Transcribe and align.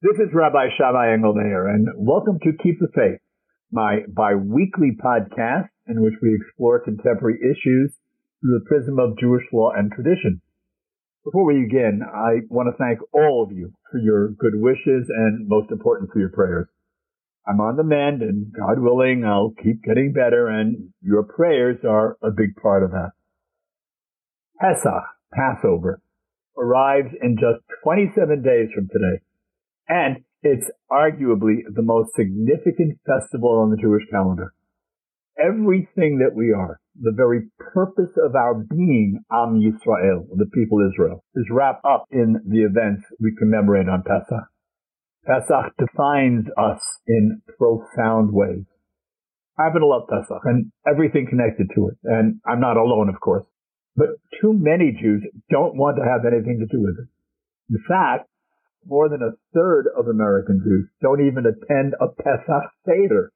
This 0.00 0.14
is 0.20 0.32
Rabbi 0.32 0.68
Shammai 0.78 1.08
Engelmayer, 1.08 1.74
and 1.74 1.88
welcome 1.96 2.38
to 2.44 2.52
Keep 2.62 2.78
the 2.78 2.86
Faith, 2.94 3.18
my 3.72 4.06
bi-weekly 4.06 4.94
podcast 4.94 5.70
in 5.88 6.00
which 6.00 6.14
we 6.22 6.38
explore 6.38 6.78
contemporary 6.78 7.40
issues 7.42 7.98
through 8.38 8.60
the 8.60 8.68
prism 8.68 9.00
of 9.00 9.18
Jewish 9.18 9.42
law 9.52 9.72
and 9.74 9.90
tradition. 9.90 10.40
Before 11.24 11.44
we 11.44 11.66
begin, 11.66 12.02
I 12.06 12.46
want 12.48 12.68
to 12.70 12.78
thank 12.78 13.00
all 13.12 13.42
of 13.42 13.50
you 13.50 13.72
for 13.90 13.98
your 13.98 14.28
good 14.28 14.54
wishes 14.54 15.10
and 15.10 15.48
most 15.48 15.72
important 15.72 16.12
for 16.12 16.20
your 16.20 16.30
prayers. 16.30 16.68
I'm 17.44 17.60
on 17.60 17.74
the 17.74 17.82
mend 17.82 18.22
and 18.22 18.52
God 18.54 18.78
willing, 18.78 19.24
I'll 19.24 19.52
keep 19.60 19.82
getting 19.82 20.12
better 20.12 20.46
and 20.46 20.90
your 21.02 21.24
prayers 21.24 21.78
are 21.82 22.16
a 22.22 22.30
big 22.30 22.54
part 22.62 22.84
of 22.84 22.92
that. 22.92 23.10
Pesach, 24.60 25.02
Passover, 25.34 26.00
arrives 26.56 27.10
in 27.20 27.34
just 27.34 27.66
27 27.82 28.42
days 28.42 28.68
from 28.72 28.86
today. 28.86 29.24
And 29.88 30.18
it's 30.42 30.70
arguably 30.90 31.62
the 31.74 31.82
most 31.82 32.14
significant 32.14 32.98
festival 33.06 33.58
on 33.58 33.70
the 33.70 33.80
Jewish 33.80 34.04
calendar. 34.10 34.52
Everything 35.38 36.18
that 36.18 36.34
we 36.34 36.52
are, 36.52 36.80
the 37.00 37.14
very 37.16 37.48
purpose 37.58 38.10
of 38.22 38.34
our 38.34 38.54
being, 38.54 39.20
Am 39.32 39.60
Yisrael, 39.60 40.26
the 40.36 40.50
people 40.52 40.86
Israel, 40.86 41.24
is 41.34 41.46
wrapped 41.50 41.84
up 41.84 42.04
in 42.10 42.40
the 42.46 42.62
events 42.62 43.04
we 43.20 43.34
commemorate 43.38 43.88
on 43.88 44.02
Pesach. 44.02 44.48
Pesach 45.26 45.72
defines 45.78 46.46
us 46.56 46.80
in 47.06 47.42
profound 47.58 48.32
ways. 48.32 48.64
I 49.58 49.64
happen 49.64 49.80
to 49.80 49.86
love 49.86 50.08
Pesach 50.08 50.42
and 50.44 50.70
everything 50.86 51.26
connected 51.28 51.68
to 51.74 51.88
it. 51.88 51.98
And 52.04 52.40
I'm 52.46 52.60
not 52.60 52.76
alone, 52.76 53.08
of 53.08 53.20
course. 53.20 53.44
But 53.96 54.08
too 54.40 54.52
many 54.52 54.92
Jews 54.92 55.26
don't 55.50 55.76
want 55.76 55.96
to 55.96 56.04
have 56.04 56.24
anything 56.24 56.60
to 56.60 56.66
do 56.66 56.82
with 56.82 56.96
it. 56.98 57.08
In 57.70 57.82
fact, 57.88 58.28
more 58.88 59.08
than 59.08 59.22
a 59.22 59.36
third 59.54 59.86
of 59.96 60.08
American 60.08 60.60
Jews 60.64 60.88
don't 61.02 61.20
even 61.20 61.44
attend 61.44 61.94
a 62.00 62.08
Pesach 62.08 62.72
Seder. 62.86 63.30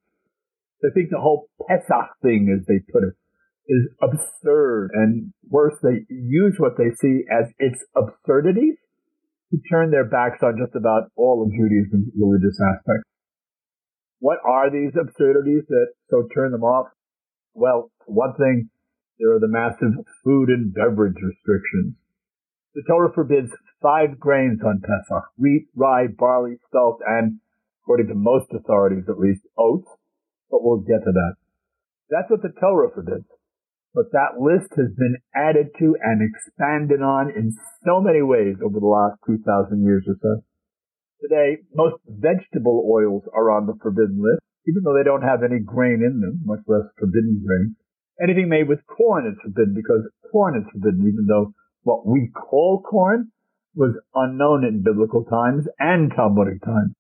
They 0.83 0.89
think 0.95 1.11
the 1.11 1.21
whole 1.21 1.49
Pesach 1.69 2.17
thing, 2.23 2.49
as 2.51 2.67
they 2.67 2.81
put 2.93 3.05
it, 3.05 3.15
is 3.69 3.89
absurd. 4.03 4.91
And 4.95 5.33
worse, 5.49 5.77
they 5.83 6.07
use 6.09 6.57
what 6.59 6.77
they 6.77 6.91
see 7.01 7.23
as 7.31 7.53
its 7.59 7.85
absurdities 7.95 8.77
to 9.51 9.59
turn 9.71 9.91
their 9.91 10.09
backs 10.09 10.43
on 10.43 10.59
just 10.59 10.75
about 10.75 11.13
all 11.15 11.45
of 11.45 11.53
Judaism's 11.53 12.11
religious 12.19 12.59
aspects. 12.59 13.05
What 14.19 14.39
are 14.45 14.71
these 14.71 14.93
absurdities 14.99 15.65
that 15.69 15.87
so 16.11 16.27
turn 16.35 16.53
them 16.53 16.65
off? 16.65 16.87
Well, 17.55 17.91
one 18.07 18.35
thing, 18.35 18.71
there 19.19 19.35
are 19.35 19.41
the 19.41 19.49
massive 19.49 19.93
food 20.25 20.49
and 20.49 20.73
beverage 20.73 21.21
restrictions. 21.21 21.95
The 22.75 22.83
Torah 22.89 23.13
forbids 23.13 23.53
five 23.83 24.19
grains 24.19 24.61
on 24.65 24.81
Pesach, 24.81 25.25
wheat, 25.37 25.69
rye, 25.77 26.07
barley, 26.07 26.57
spelt, 26.69 27.01
and, 27.07 27.41
according 27.85 28.09
to 28.09 28.15
most 28.15 28.49
authorities 28.55 29.05
at 29.09 29.19
least, 29.19 29.43
oats, 29.59 29.89
but 30.51 30.63
we'll 30.63 30.81
get 30.81 31.05
to 31.05 31.13
that. 31.13 31.35
That's 32.09 32.31
what 32.31 32.41
the 32.41 32.53
Torah 32.59 32.89
forbids. 32.89 33.29
But 33.93 34.09
that 34.13 34.41
list 34.41 34.73
has 34.81 34.89
been 34.97 35.21
added 35.37 35.69
to 35.81 35.97
and 36.01 36.25
expanded 36.25 37.03
on 37.03 37.29
in 37.29 37.53
so 37.85 38.01
many 38.01 38.23
ways 38.23 38.57
over 38.65 38.81
the 38.81 38.89
last 38.89 39.21
2,000 39.27 39.85
years 39.85 40.09
or 40.09 40.17
so. 40.17 40.41
Today, 41.21 41.61
most 41.75 42.01
vegetable 42.09 42.89
oils 42.89 43.23
are 43.37 43.53
on 43.53 43.67
the 43.67 43.77
forbidden 43.83 44.17
list, 44.17 44.41
even 44.67 44.81
though 44.83 44.97
they 44.97 45.05
don't 45.05 45.29
have 45.29 45.45
any 45.45 45.61
grain 45.61 46.01
in 46.01 46.25
them, 46.25 46.41
much 46.45 46.65
less 46.67 46.89
forbidden 46.99 47.45
grain. 47.45 47.77
Anything 48.17 48.49
made 48.49 48.69
with 48.69 48.81
corn 48.89 49.29
is 49.29 49.37
forbidden 49.45 49.75
because 49.77 50.09
corn 50.33 50.57
is 50.57 50.65
forbidden, 50.73 51.05
even 51.05 51.29
though 51.29 51.53
what 51.83 52.07
we 52.07 52.31
call 52.35 52.83
corn 52.83 53.31
was 53.75 53.97
unknown 54.15 54.65
in 54.65 54.83
biblical 54.83 55.25
times 55.25 55.67
and 55.79 56.13
Talmudic 56.15 56.63
times. 56.63 56.95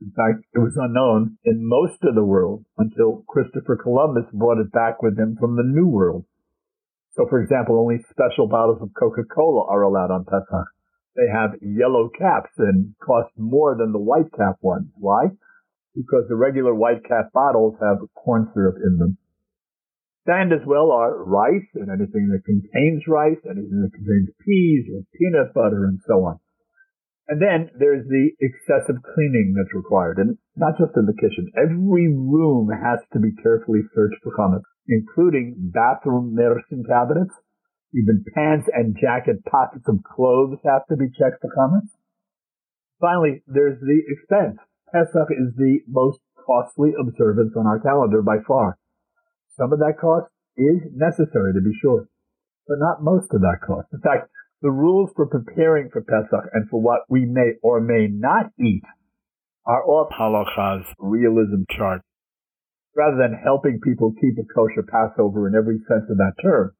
In 0.00 0.10
fact, 0.10 0.44
it 0.54 0.58
was 0.58 0.76
unknown 0.76 1.38
in 1.44 1.66
most 1.66 2.02
of 2.02 2.14
the 2.14 2.24
world 2.24 2.64
until 2.76 3.24
Christopher 3.28 3.76
Columbus 3.76 4.26
brought 4.32 4.58
it 4.58 4.72
back 4.72 5.00
with 5.02 5.18
him 5.18 5.36
from 5.38 5.56
the 5.56 5.62
New 5.62 5.86
World. 5.86 6.24
So, 7.12 7.26
for 7.28 7.40
example, 7.40 7.78
only 7.78 8.02
special 8.10 8.48
bottles 8.48 8.82
of 8.82 8.90
Coca-Cola 8.98 9.66
are 9.68 9.82
allowed 9.82 10.10
on 10.10 10.24
Pesach. 10.24 10.66
They 11.14 11.28
have 11.30 11.60
yellow 11.60 12.08
caps 12.08 12.50
and 12.58 12.94
cost 13.04 13.30
more 13.36 13.76
than 13.76 13.92
the 13.92 14.00
white 14.00 14.32
cap 14.36 14.56
ones. 14.60 14.88
Why? 14.96 15.26
Because 15.94 16.24
the 16.28 16.36
regular 16.36 16.74
white 16.74 17.04
cap 17.06 17.32
bottles 17.32 17.76
have 17.80 17.98
corn 18.14 18.50
syrup 18.54 18.76
in 18.82 18.98
them. 18.98 19.18
Stand 20.22 20.52
as 20.52 20.62
well 20.64 20.92
are 20.92 21.24
rice 21.24 21.66
and 21.74 21.90
anything 21.90 22.30
that 22.30 22.46
contains 22.46 23.02
rice, 23.08 23.42
anything 23.42 23.82
that 23.82 23.90
contains 23.90 24.30
peas 24.46 24.86
or 24.94 25.02
peanut 25.18 25.52
butter 25.52 25.84
and 25.84 25.98
so 26.06 26.22
on. 26.24 26.38
And 27.26 27.40
then 27.40 27.70
there's 27.78 28.06
the 28.06 28.30
excessive 28.38 29.02
cleaning 29.14 29.54
that's 29.56 29.74
required, 29.74 30.18
and 30.18 30.38
not 30.54 30.78
just 30.78 30.96
in 30.96 31.06
the 31.06 31.16
kitchen. 31.18 31.50
Every 31.56 32.06
room 32.06 32.70
has 32.70 33.00
to 33.14 33.18
be 33.18 33.34
carefully 33.42 33.82
searched 33.94 34.22
for 34.22 34.34
chametz, 34.36 34.66
including 34.88 35.70
bathroom 35.74 36.34
medicine 36.34 36.84
cabinets. 36.86 37.34
Even 37.94 38.24
pants 38.34 38.68
and 38.72 38.96
jacket 39.00 39.44
pockets 39.44 39.88
of 39.88 40.02
clothes 40.02 40.58
have 40.64 40.86
to 40.86 40.96
be 40.96 41.10
checked 41.10 41.40
for 41.40 41.50
chametz. 41.56 41.90
Finally, 43.00 43.42
there's 43.46 43.80
the 43.80 44.02
expense. 44.06 44.58
Pesach 44.92 45.30
is 45.30 45.54
the 45.56 45.80
most 45.88 46.20
costly 46.46 46.92
observance 46.98 47.54
on 47.56 47.66
our 47.66 47.80
calendar 47.80 48.22
by 48.22 48.38
far. 48.46 48.78
Some 49.58 49.72
of 49.72 49.78
that 49.80 50.00
cost 50.00 50.30
is 50.56 50.80
necessary 50.94 51.52
to 51.54 51.60
be 51.60 51.76
sure, 51.80 52.08
but 52.66 52.78
not 52.78 53.02
most 53.02 53.32
of 53.34 53.40
that 53.42 53.60
cost. 53.64 53.88
In 53.92 54.00
fact, 54.00 54.30
the 54.62 54.70
rules 54.70 55.10
for 55.14 55.26
preparing 55.26 55.90
for 55.90 56.02
Pesach 56.02 56.50
and 56.52 56.68
for 56.68 56.80
what 56.80 57.02
we 57.08 57.26
may 57.26 57.58
or 57.62 57.80
may 57.80 58.06
not 58.08 58.52
eat 58.58 58.84
are 59.66 59.84
off 59.84 60.12
halacha's 60.12 60.86
realism 60.98 61.62
chart. 61.70 62.02
Rather 62.96 63.16
than 63.16 63.38
helping 63.42 63.80
people 63.80 64.12
keep 64.20 64.36
a 64.38 64.54
kosher 64.54 64.82
Passover 64.82 65.48
in 65.48 65.54
every 65.54 65.78
sense 65.88 66.08
of 66.10 66.18
that 66.18 66.34
term, 66.42 66.72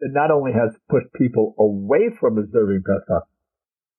it 0.00 0.10
not 0.12 0.30
only 0.30 0.52
has 0.52 0.74
pushed 0.88 1.12
people 1.14 1.54
away 1.58 2.10
from 2.18 2.38
observing 2.38 2.82
Pesach, 2.86 3.24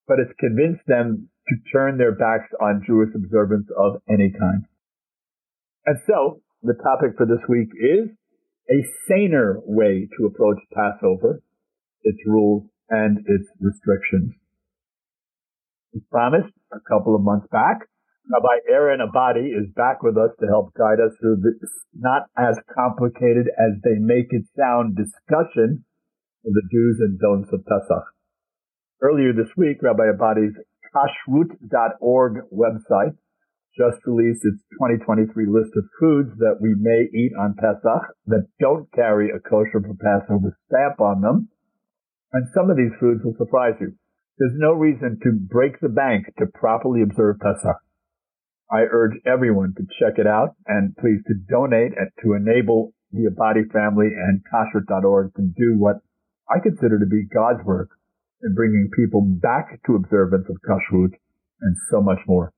but 0.07 0.19
it's 0.19 0.33
convinced 0.39 0.83
them 0.87 1.29
to 1.47 1.55
turn 1.71 1.97
their 1.97 2.13
backs 2.13 2.51
on 2.59 2.83
Jewish 2.85 3.09
observance 3.15 3.67
of 3.77 4.01
any 4.09 4.31
kind. 4.31 4.65
And 5.85 5.99
so, 6.07 6.42
the 6.63 6.79
topic 6.79 7.17
for 7.17 7.25
this 7.27 7.43
week 7.49 7.67
is 7.75 8.07
a 8.71 8.79
saner 9.07 9.59
way 9.65 10.07
to 10.17 10.25
approach 10.25 10.57
Passover, 10.71 11.43
its 12.03 12.19
rules, 12.25 12.63
and 12.89 13.19
its 13.27 13.47
restrictions. 13.59 14.31
As 15.93 16.01
promised 16.09 16.55
a 16.71 16.79
couple 16.87 17.15
of 17.15 17.21
months 17.21 17.47
back, 17.51 17.87
Rabbi 18.31 18.71
Aaron 18.71 19.03
Abadi 19.03 19.51
is 19.51 19.67
back 19.75 20.01
with 20.01 20.15
us 20.15 20.31
to 20.39 20.47
help 20.47 20.73
guide 20.73 21.03
us 21.03 21.11
through 21.19 21.43
this 21.43 21.69
not 21.93 22.23
as 22.37 22.55
complicated 22.73 23.51
as 23.59 23.75
they 23.83 23.99
make 23.99 24.31
it 24.31 24.47
sound 24.57 24.95
discussion 24.95 25.83
of 26.45 26.53
the 26.53 26.63
do's 26.71 26.97
and 27.03 27.19
don'ts 27.19 27.51
of 27.51 27.65
Pesach. 27.65 28.07
Earlier 29.01 29.33
this 29.33 29.51
week, 29.57 29.83
Rabbi 29.83 30.07
Abadi's 30.15 30.55
kashrut.org 30.95 32.47
website 32.55 33.17
just 33.77 33.97
released 34.05 34.45
its 34.45 34.61
2023 34.77 35.33
list 35.49 35.73
of 35.75 35.83
foods 35.99 36.29
that 36.37 36.61
we 36.61 36.75
may 36.77 37.09
eat 37.09 37.33
on 37.39 37.55
Pesach 37.57 38.13
that 38.27 38.47
don't 38.59 38.91
carry 38.93 39.29
a 39.29 39.39
kosher 39.39 39.81
for 39.81 39.97
Passover 39.97 40.55
stamp 40.67 41.01
on 41.01 41.21
them. 41.21 41.49
And 42.33 42.47
some 42.53 42.69
of 42.69 42.77
these 42.77 42.93
foods 42.99 43.21
will 43.23 43.35
surprise 43.37 43.73
you. 43.81 43.93
There's 44.37 44.57
no 44.57 44.73
reason 44.73 45.19
to 45.23 45.31
break 45.31 45.79
the 45.79 45.89
bank 45.89 46.25
to 46.39 46.45
properly 46.53 47.01
observe 47.01 47.37
Pesach. 47.39 47.77
I 48.71 48.89
urge 48.89 49.17
everyone 49.25 49.73
to 49.77 49.85
check 49.99 50.17
it 50.17 50.25
out 50.25 50.55
and 50.65 50.95
please 50.97 51.21
to 51.27 51.33
donate 51.49 51.93
and 51.97 52.09
to 52.23 52.33
enable 52.33 52.93
the 53.11 53.29
Abadi 53.29 53.71
family 53.71 54.07
and 54.07 54.41
kashrut.org 54.51 55.35
to 55.35 55.41
do 55.55 55.77
what 55.77 55.97
I 56.49 56.59
consider 56.59 56.97
to 56.99 57.05
be 57.05 57.25
God's 57.31 57.63
work 57.65 57.89
in 58.41 58.55
bringing 58.55 58.89
people 58.95 59.21
back 59.21 59.79
to 59.85 59.95
observance 59.95 60.45
of 60.49 60.57
kashrut 60.67 61.13
and 61.61 61.75
so 61.91 62.01
much 62.01 62.19
more. 62.27 62.51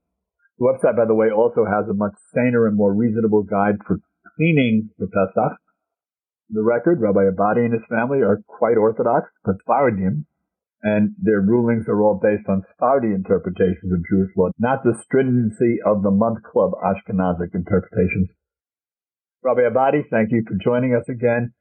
The 0.58 0.66
website, 0.66 0.96
by 0.96 1.06
the 1.06 1.16
way, 1.16 1.32
also 1.32 1.66
has 1.66 1.90
a 1.90 1.94
much 1.94 2.14
saner 2.34 2.66
and 2.66 2.78
more 2.78 2.94
reasonable 2.94 3.44
guide 3.44 3.76
for 3.86 4.00
cleaning 4.36 4.90
the 4.98 5.08
Pesach. 5.08 5.60
The 6.50 6.64
record, 6.64 7.02
Rabbi 7.02 7.28
Abadi 7.28 7.66
and 7.66 7.74
his 7.74 7.84
family 7.90 8.22
are 8.22 8.42
quite 8.48 8.78
orthodox, 8.78 9.32
but 9.44 9.58
Sephardim, 9.58 10.26
and 10.82 11.16
their 11.20 11.42
rulings 11.42 11.90
are 11.90 12.02
all 12.02 12.20
based 12.22 12.48
on 12.48 12.62
Sephardi 12.70 13.08
interpretations 13.08 13.92
of 13.92 14.06
Jewish 14.08 14.32
law, 14.38 14.50
not 14.60 14.84
the 14.84 14.96
stringency 15.04 15.80
of 15.86 16.04
the 16.04 16.12
month 16.12 16.44
club 16.44 16.72
Ashkenazic 16.80 17.54
interpretations. 17.54 18.30
Rabbi 19.44 19.62
Abadi, 19.62 20.08
thank 20.10 20.32
you 20.32 20.44
for 20.48 20.56
joining 20.64 20.96
us 20.96 21.10
again. 21.10 21.54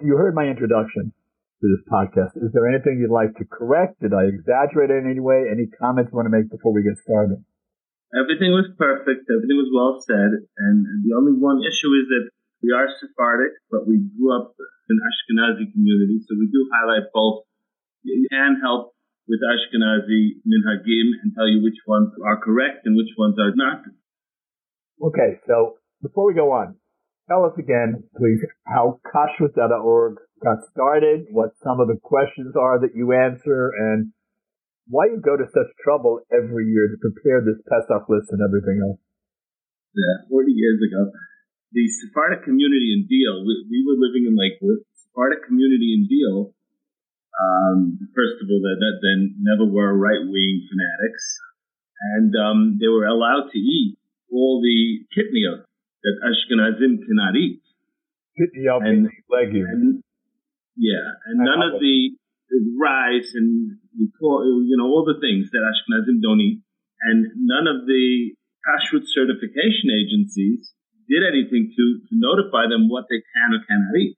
You 0.00 0.16
heard 0.16 0.34
my 0.34 0.44
introduction 0.44 1.12
to 1.60 1.66
this 1.66 1.82
podcast. 1.90 2.38
Is 2.38 2.54
there 2.54 2.70
anything 2.70 3.02
you'd 3.02 3.10
like 3.10 3.34
to 3.38 3.44
correct? 3.44 3.98
Did 4.00 4.14
I 4.14 4.30
exaggerate 4.30 4.90
in 4.90 5.10
any 5.10 5.18
way? 5.18 5.50
Any 5.50 5.66
comments 5.66 6.14
you 6.14 6.16
want 6.16 6.30
to 6.30 6.34
make 6.34 6.50
before 6.50 6.70
we 6.70 6.86
get 6.86 6.98
started? 7.02 7.42
Everything 8.14 8.54
was 8.54 8.70
perfect. 8.78 9.26
Everything 9.26 9.58
was 9.58 9.68
well 9.74 10.00
said. 10.00 10.30
And 10.38 10.76
the 11.04 11.12
only 11.18 11.34
one 11.34 11.60
issue 11.60 11.92
is 11.98 12.06
that 12.08 12.30
we 12.62 12.70
are 12.72 12.88
Sephardic, 12.88 13.58
but 13.70 13.86
we 13.86 14.02
grew 14.16 14.34
up 14.34 14.54
in 14.88 14.96
Ashkenazi 14.98 15.70
community, 15.72 16.18
so 16.26 16.34
we 16.38 16.48
do 16.48 16.66
highlight 16.72 17.12
both 17.12 17.44
and 18.30 18.62
help 18.62 18.94
with 19.28 19.40
Ashkenazi 19.44 20.40
minhagim 20.48 21.12
and 21.22 21.34
tell 21.36 21.46
you 21.46 21.62
which 21.62 21.78
ones 21.86 22.10
are 22.24 22.40
correct 22.40 22.86
and 22.86 22.96
which 22.96 23.12
ones 23.18 23.36
are 23.38 23.52
not. 23.54 23.82
Okay, 25.02 25.38
so 25.46 25.76
before 26.02 26.26
we 26.26 26.34
go 26.34 26.50
on, 26.52 26.76
tell 27.28 27.44
us 27.44 27.52
again, 27.58 28.02
please, 28.16 28.40
how 28.66 29.00
kashrut.org 29.04 30.16
got 30.42 30.64
started, 30.70 31.26
what 31.30 31.54
some 31.62 31.80
of 31.80 31.88
the 31.88 31.98
questions 32.02 32.54
are 32.56 32.80
that 32.80 32.94
you 32.94 33.12
answer, 33.12 33.70
and 33.74 34.12
why 34.88 35.06
you 35.06 35.20
go 35.20 35.36
to 35.36 35.44
such 35.44 35.70
trouble 35.84 36.20
every 36.32 36.66
year 36.70 36.88
to 36.88 36.98
prepare 36.98 37.44
this 37.44 37.60
Pesach 37.68 38.08
list 38.08 38.32
and 38.32 38.40
everything 38.40 38.80
else. 38.80 39.00
Yeah, 39.92 40.28
40 40.30 40.52
years 40.52 40.80
ago. 40.80 41.12
The 41.72 41.84
Sephardic 42.00 42.44
community 42.44 42.96
in 42.96 43.04
Deal, 43.04 43.44
we, 43.44 43.52
we 43.68 43.84
were 43.84 44.00
living 44.00 44.24
in 44.24 44.32
Lakewood. 44.32 44.80
Sephardic 44.96 45.44
community 45.44 45.92
in 45.92 46.08
Deal, 46.08 46.56
um, 47.38 47.98
first 48.14 48.42
of 48.42 48.50
all, 48.50 48.60
that, 48.62 48.78
that 48.82 48.96
then 49.02 49.36
never 49.38 49.68
were 49.70 49.94
right 49.94 50.22
wing 50.24 50.56
fanatics. 50.66 51.24
And 52.16 52.32
um, 52.34 52.78
they 52.80 52.88
were 52.88 53.06
allowed 53.06 53.50
to 53.52 53.58
eat 53.58 53.98
all 54.32 54.62
the 54.62 55.04
kitniyot 55.14 55.64
that 56.02 56.16
Ashkenazim 56.24 57.06
cannot 57.06 57.36
eat. 57.36 57.62
Kitniyot 58.38 58.86
and, 58.86 59.08
legumes. 59.30 60.02
Yeah, 60.78 61.02
and, 61.26 61.42
and 61.42 61.44
none 61.44 61.62
of 61.66 61.82
the 61.82 62.14
rice 62.78 63.34
and 63.34 63.76
you 63.98 64.76
know 64.78 64.86
all 64.86 65.04
the 65.04 65.18
things 65.18 65.50
that 65.50 65.60
Ashkenazim 65.60 66.22
don't 66.22 66.40
eat, 66.40 66.62
and 67.02 67.26
none 67.34 67.66
of 67.66 67.84
the 67.84 68.32
kashrut 68.62 69.02
certification 69.10 69.90
agencies 69.90 70.72
did 71.08 71.24
anything 71.24 71.72
to, 71.72 71.84
to 72.06 72.12
notify 72.14 72.68
them 72.68 72.86
what 72.86 73.08
they 73.10 73.18
can 73.18 73.48
or 73.56 73.64
cannot 73.64 73.96
eat. 73.96 74.14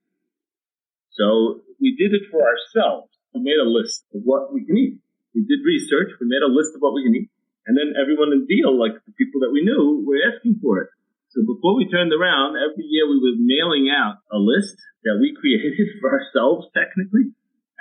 So 1.15 1.63
we 1.81 1.95
did 1.95 2.13
it 2.13 2.27
for 2.31 2.43
ourselves. 2.43 3.09
We 3.33 3.47
made 3.47 3.63
a 3.63 3.69
list 3.69 4.05
of 4.13 4.27
what 4.27 4.53
we 4.53 4.67
can 4.67 4.77
eat. 4.77 4.99
We 5.35 5.47
did 5.47 5.63
research. 5.63 6.19
We 6.19 6.27
made 6.27 6.43
a 6.43 6.51
list 6.51 6.75
of 6.75 6.83
what 6.83 6.93
we 6.93 7.07
can 7.07 7.15
eat. 7.15 7.31
And 7.67 7.79
then 7.79 7.95
everyone 7.95 8.35
in 8.35 8.51
deal, 8.51 8.75
like 8.75 8.99
the 9.07 9.15
people 9.15 9.41
that 9.47 9.55
we 9.55 9.63
knew, 9.63 10.03
were 10.03 10.19
asking 10.27 10.59
for 10.59 10.83
it. 10.83 10.91
So 11.31 11.47
before 11.47 11.79
we 11.79 11.87
turned 11.87 12.11
around, 12.11 12.59
every 12.59 12.87
year 12.91 13.07
we 13.07 13.23
were 13.23 13.39
mailing 13.39 13.87
out 13.87 14.19
a 14.35 14.39
list 14.39 14.75
that 15.07 15.19
we 15.23 15.31
created 15.35 15.79
for 16.03 16.11
ourselves, 16.11 16.67
technically, 16.75 17.31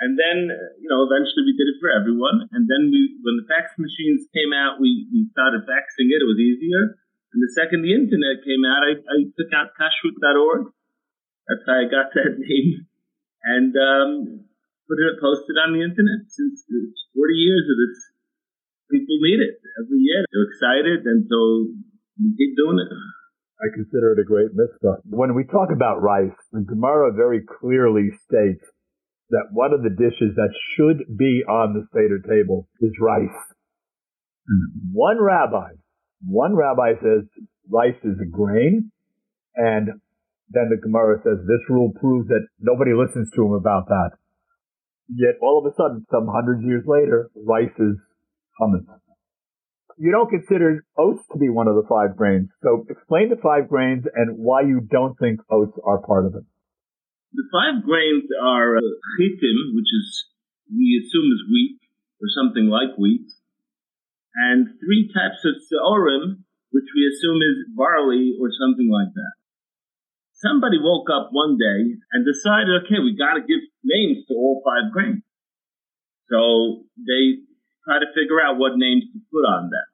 and 0.00 0.16
then, 0.16 0.48
you 0.80 0.88
know, 0.88 1.04
eventually 1.04 1.44
we 1.44 1.54
did 1.60 1.68
it 1.68 1.76
for 1.76 1.92
everyone. 1.92 2.48
And 2.56 2.64
then 2.64 2.88
we, 2.88 3.20
when 3.20 3.36
the 3.36 3.44
fax 3.44 3.76
machines 3.76 4.24
came 4.32 4.48
out, 4.56 4.80
we, 4.80 5.04
we 5.12 5.28
started 5.36 5.68
faxing 5.68 6.08
it. 6.08 6.24
It 6.24 6.30
was 6.30 6.40
easier. 6.40 6.96
And 7.36 7.38
the 7.44 7.52
second 7.52 7.84
the 7.84 7.92
internet 7.92 8.40
came 8.40 8.64
out, 8.64 8.80
I, 8.80 8.96
I 8.96 9.16
took 9.36 9.52
out 9.52 9.76
kashrut.org. 9.76 10.72
That's 11.46 11.64
how 11.68 11.84
I 11.84 11.86
got 11.86 12.10
that 12.16 12.40
name. 12.40 12.88
And, 13.44 13.72
um, 13.76 14.10
put 14.88 14.96
it, 15.04 15.20
posted 15.20 15.60
on 15.60 15.76
the 15.76 15.84
internet 15.84 16.32
since 16.32 16.64
40 16.64 17.36
years 17.36 17.66
of 17.68 17.76
this. 17.76 17.96
People 18.88 19.20
need 19.20 19.38
it 19.44 19.60
every 19.84 20.00
year. 20.00 20.24
They're 20.32 20.48
excited. 20.48 21.04
And 21.04 21.28
so 21.28 21.68
we 22.16 22.32
keep 22.40 22.56
doing 22.56 22.80
it. 22.80 22.90
I 23.60 23.68
consider 23.74 24.12
it 24.12 24.20
a 24.20 24.24
great 24.24 24.50
mitzvah. 24.54 25.04
When 25.04 25.34
we 25.34 25.44
talk 25.44 25.68
about 25.70 26.00
rice, 26.00 26.36
the 26.52 26.64
Gemara 26.64 27.12
very 27.12 27.42
clearly 27.44 28.08
states 28.24 28.64
that 29.30 29.52
one 29.52 29.72
of 29.72 29.82
the 29.82 29.90
dishes 29.90 30.34
that 30.36 30.54
should 30.74 31.04
be 31.16 31.44
on 31.46 31.74
the 31.74 31.86
Seder 31.92 32.20
table 32.20 32.68
is 32.80 32.92
rice. 33.00 33.36
One 34.92 35.22
rabbi, 35.22 35.76
one 36.26 36.56
rabbi 36.56 36.94
says 37.02 37.28
rice 37.68 38.00
is 38.02 38.16
a 38.20 38.28
grain, 38.28 38.90
and 39.54 39.88
then 40.48 40.70
the 40.70 40.80
Gemara 40.82 41.20
says 41.22 41.38
this 41.46 41.62
rule 41.68 41.92
proves 42.00 42.28
that 42.28 42.46
nobody 42.58 42.92
listens 42.94 43.30
to 43.36 43.44
him 43.44 43.52
about 43.52 43.86
that. 43.88 44.10
Yet 45.08 45.36
all 45.42 45.58
of 45.60 45.70
a 45.70 45.74
sudden, 45.76 46.06
some 46.10 46.26
hundreds 46.32 46.64
years 46.64 46.84
later, 46.86 47.30
rice 47.36 47.76
is 47.78 47.96
chametz. 48.58 48.86
You 50.00 50.16
don't 50.16 50.32
consider 50.32 50.80
oats 50.96 51.20
to 51.28 51.36
be 51.36 51.52
one 51.52 51.68
of 51.68 51.76
the 51.76 51.84
five 51.84 52.16
grains. 52.16 52.48
So 52.64 52.88
explain 52.88 53.28
the 53.28 53.36
five 53.36 53.68
grains 53.68 54.08
and 54.08 54.40
why 54.40 54.64
you 54.64 54.80
don't 54.80 55.12
think 55.20 55.44
oats 55.52 55.76
are 55.84 56.00
part 56.00 56.24
of 56.24 56.32
it. 56.40 56.44
The 57.36 57.44
five 57.52 57.84
grains 57.84 58.24
are 58.40 58.80
uh, 58.80 58.90
chitim, 59.20 59.76
which 59.76 59.92
is 59.92 60.24
we 60.72 61.04
assume 61.04 61.28
is 61.36 61.44
wheat 61.52 61.84
or 62.16 62.32
something 62.32 62.72
like 62.72 62.96
wheat, 62.96 63.28
and 64.48 64.72
three 64.80 65.12
types 65.12 65.44
of 65.44 65.60
seorim, 65.68 66.48
which 66.72 66.88
we 66.96 67.04
assume 67.04 67.44
is 67.44 67.68
barley 67.76 68.40
or 68.40 68.48
something 68.56 68.88
like 68.88 69.12
that. 69.12 69.34
Somebody 70.32 70.80
woke 70.80 71.12
up 71.12 71.28
one 71.28 71.60
day 71.60 72.00
and 72.16 72.24
decided, 72.24 72.72
okay, 72.88 73.04
we 73.04 73.20
got 73.20 73.36
to 73.36 73.44
give 73.44 73.60
names 73.84 74.24
to 74.28 74.32
all 74.32 74.64
five 74.64 74.88
grains. 74.96 75.20
So 76.32 76.88
they 76.96 77.44
try 77.84 78.00
to 78.00 78.08
figure 78.16 78.40
out 78.40 78.56
what 78.56 78.80
names 78.80 79.04
to 79.12 79.20
put 79.28 79.44
on 79.44 79.68
them. 79.68 79.89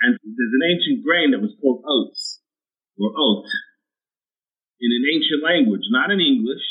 And 0.00 0.16
there's 0.16 0.56
an 0.56 0.64
ancient 0.64 1.04
grain 1.04 1.32
that 1.32 1.44
was 1.44 1.56
called 1.60 1.84
oats 1.84 2.40
or 2.96 3.12
oat 3.12 3.48
in 4.80 4.88
an 4.88 5.04
ancient 5.12 5.44
language, 5.44 5.84
not 5.92 6.08
in 6.08 6.20
English. 6.20 6.64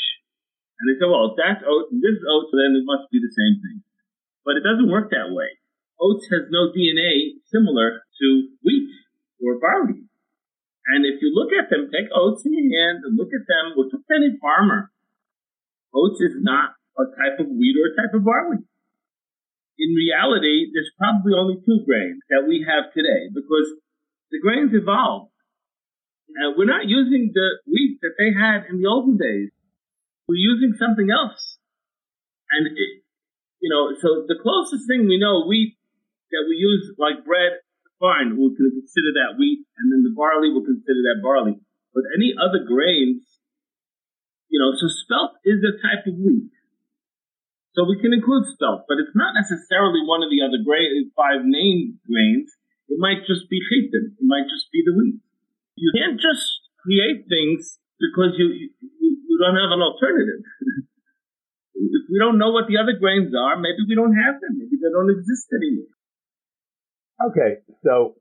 And 0.82 0.90
they 0.90 0.98
said, 0.98 1.12
well, 1.12 1.34
if 1.34 1.38
that's 1.38 1.62
oats 1.62 1.94
and 1.94 2.02
this 2.02 2.18
is 2.18 2.26
oats, 2.26 2.50
then 2.50 2.74
it 2.74 2.86
must 2.88 3.12
be 3.14 3.22
the 3.22 3.30
same 3.30 3.62
thing. 3.62 3.86
But 4.42 4.58
it 4.58 4.66
doesn't 4.66 4.90
work 4.90 5.14
that 5.14 5.30
way. 5.30 5.62
Oats 6.02 6.26
has 6.32 6.50
no 6.50 6.72
DNA 6.72 7.38
similar 7.52 8.02
to 8.02 8.28
wheat 8.64 8.90
or 9.44 9.60
barley. 9.60 10.10
And 10.90 11.06
if 11.06 11.22
you 11.22 11.30
look 11.36 11.54
at 11.54 11.70
them, 11.70 11.92
take 11.92 12.10
oats 12.16 12.48
in 12.48 12.56
your 12.56 12.66
hand 12.66 13.06
and 13.06 13.14
look 13.14 13.30
at 13.30 13.46
them, 13.46 13.78
look 13.78 13.94
at 13.94 14.02
any 14.10 14.40
farmer. 14.42 14.90
Oats 15.94 16.18
is 16.18 16.40
not 16.40 16.74
a 16.98 17.06
type 17.14 17.38
of 17.38 17.52
wheat 17.52 17.78
or 17.78 17.94
a 17.94 17.96
type 18.00 18.16
of 18.16 18.26
barley. 18.26 18.66
In 19.80 19.96
reality, 19.96 20.68
there's 20.76 20.92
probably 21.00 21.34
only 21.34 21.58
two 21.64 21.80
grains 21.88 22.20
that 22.30 22.44
we 22.44 22.68
have 22.68 22.92
today 22.92 23.32
because 23.32 23.72
the 24.30 24.44
grains 24.44 24.76
evolved 24.76 25.32
uh, 26.38 26.54
we're 26.54 26.70
not 26.70 26.86
using 26.86 27.34
the 27.34 27.50
wheat 27.66 27.98
that 28.06 28.14
they 28.22 28.30
had 28.38 28.70
in 28.70 28.78
the 28.78 28.88
olden 28.88 29.18
days. 29.18 29.50
We're 30.30 30.38
using 30.38 30.78
something 30.78 31.10
else. 31.10 31.58
And, 32.54 32.70
it, 32.70 32.92
you 33.62 33.70
know, 33.70 33.98
so 33.98 34.30
the 34.30 34.38
closest 34.38 34.86
thing 34.86 35.10
we 35.10 35.18
know, 35.18 35.50
wheat 35.50 35.78
that 36.30 36.46
we 36.46 36.56
use 36.56 36.94
like 37.02 37.26
bread, 37.26 37.58
fine, 37.98 38.38
we'll 38.38 38.54
consider 38.54 39.12
that 39.18 39.42
wheat, 39.42 39.66
and 39.82 39.90
then 39.92 40.06
the 40.06 40.14
barley, 40.14 40.54
we'll 40.54 40.66
consider 40.66 41.02
that 41.10 41.26
barley. 41.26 41.58
But 41.94 42.06
any 42.14 42.38
other 42.38 42.62
grains, 42.62 43.26
you 44.54 44.62
know, 44.62 44.78
so 44.78 44.86
spelt 44.86 45.42
is 45.42 45.66
a 45.66 45.74
type 45.82 46.06
of 46.06 46.14
wheat. 46.22 46.54
So 47.80 47.88
we 47.88 47.96
can 47.96 48.12
include 48.12 48.44
spelt, 48.52 48.84
but 48.92 49.00
it's 49.00 49.16
not 49.16 49.40
necessarily 49.40 50.04
one 50.04 50.20
of 50.20 50.28
the 50.28 50.44
other 50.44 50.60
five 51.16 51.48
named 51.48 51.96
grains. 52.04 52.52
It 52.92 53.00
might 53.00 53.24
just 53.24 53.48
be 53.48 53.64
chitim. 53.64 54.20
It 54.20 54.28
might 54.28 54.52
just 54.52 54.68
be 54.68 54.84
the 54.84 54.92
wheat. 54.92 55.24
You 55.80 55.96
can't 55.96 56.20
just 56.20 56.44
create 56.84 57.24
things 57.32 57.80
because 57.96 58.36
you, 58.36 58.52
you, 58.52 59.10
you 59.24 59.36
don't 59.40 59.56
have 59.56 59.72
an 59.72 59.80
alternative. 59.80 60.44
if 61.72 62.04
we 62.12 62.20
don't 62.20 62.36
know 62.36 62.52
what 62.52 62.68
the 62.68 62.76
other 62.76 63.00
grains 63.00 63.32
are, 63.32 63.56
maybe 63.56 63.88
we 63.88 63.96
don't 63.96 64.12
have 64.12 64.44
them. 64.44 64.60
Maybe 64.60 64.76
they 64.76 64.92
don't 64.92 65.16
exist 65.16 65.48
anymore. 65.56 65.96
Okay, 67.32 67.64
so 67.88 68.20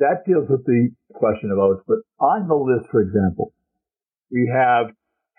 that 0.00 0.24
deals 0.24 0.48
with 0.48 0.64
the 0.64 0.88
question 1.12 1.52
of 1.52 1.60
oats. 1.60 1.84
But 1.84 2.00
on 2.16 2.48
the 2.48 2.56
list, 2.56 2.88
for 2.88 3.04
example, 3.04 3.52
we 4.32 4.48
have 4.48 4.96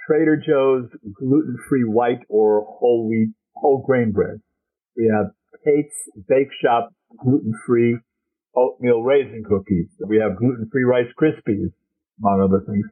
Trader 0.08 0.38
Joe's 0.38 0.86
gluten-free 1.18 1.86
white 1.86 2.22
or 2.30 2.66
whole 2.68 3.10
wheat, 3.10 3.34
whole 3.56 3.84
grain 3.86 4.12
bread. 4.12 4.38
We 4.96 5.12
have 5.12 5.34
Kate's 5.66 5.98
Bake 6.30 6.54
Shop 6.62 6.94
gluten-free 7.18 7.98
oatmeal 8.56 9.04
raisin 9.04 9.44
cookies. 9.44 9.90
We 10.08 10.18
have 10.22 10.38
gluten-free 10.38 10.84
Rice 10.84 11.12
Krispies, 11.20 11.74
among 12.22 12.42
other 12.42 12.64
things. 12.70 12.86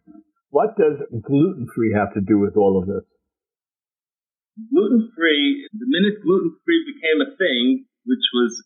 What 0.49 0.75
does 0.75 0.97
gluten-free 1.09 1.93
have 1.93 2.13
to 2.13 2.21
do 2.21 2.39
with 2.39 2.57
all 2.57 2.81
of 2.81 2.87
this? 2.87 3.05
Gluten-free, 4.73 5.69
the 5.73 5.89
minute 5.89 6.21
gluten-free 6.21 6.81
became 6.93 7.19
a 7.21 7.33
thing, 7.37 7.85
which 8.05 8.25
was 8.33 8.65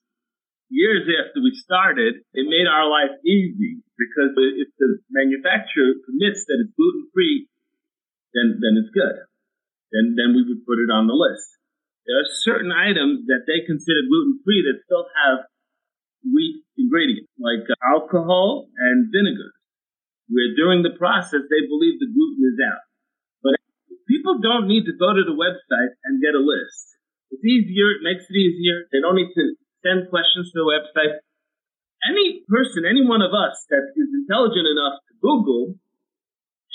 years 0.69 1.07
after 1.19 1.39
we 1.43 1.51
started, 1.55 2.23
it 2.33 2.47
made 2.47 2.67
our 2.67 2.87
life 2.89 3.15
easy 3.23 3.83
because 3.95 4.35
if 4.35 4.69
the 4.79 4.99
manufacturer 5.11 5.95
commits 6.05 6.43
that 6.47 6.59
it's 6.63 6.75
gluten-free, 6.75 7.47
then, 8.37 8.61
then 8.61 8.77
it's 8.77 8.93
good. 8.93 9.25
Then, 9.89 10.13
then 10.13 10.37
we 10.37 10.45
would 10.45 10.61
put 10.69 10.77
it 10.77 10.93
on 10.93 11.09
the 11.09 11.17
list. 11.17 11.57
There 12.05 12.21
are 12.21 12.29
certain 12.45 12.71
items 12.71 13.25
that 13.27 13.49
they 13.49 13.65
consider 13.65 14.05
gluten-free 14.05 14.61
that 14.69 14.85
still 14.85 15.09
have 15.25 15.49
wheat 16.23 16.63
ingredients 16.77 17.33
like 17.35 17.65
uh, 17.67 17.75
alcohol 17.83 18.69
and 18.77 19.11
vinegar, 19.11 19.51
where 20.29 20.55
during 20.55 20.83
the 20.85 20.95
process 20.95 21.43
they 21.49 21.67
believe 21.67 21.99
the 21.99 22.07
gluten 22.07 22.43
is 22.47 22.59
out. 22.63 22.85
But 23.43 23.59
people 24.07 24.39
don't 24.39 24.71
need 24.71 24.87
to 24.87 24.95
go 24.95 25.11
to 25.11 25.23
the 25.25 25.35
website 25.35 25.93
and 26.07 26.23
get 26.23 26.37
a 26.37 26.43
list. 26.43 26.95
It's 27.31 27.43
easier, 27.43 27.91
it 27.91 28.07
makes 28.07 28.23
it 28.29 28.37
easier. 28.39 28.87
They 28.91 29.03
don't 29.03 29.19
need 29.19 29.35
to 29.35 29.45
send 29.83 30.07
questions 30.07 30.51
to 30.55 30.63
the 30.63 30.67
website. 30.67 31.19
Any 32.07 32.47
person, 32.47 32.87
any 32.87 33.03
one 33.03 33.19
of 33.19 33.35
us 33.35 33.67
that 33.67 33.83
is 33.99 34.09
intelligent 34.15 34.67
enough 34.69 35.03
to 35.11 35.13
Google 35.19 35.75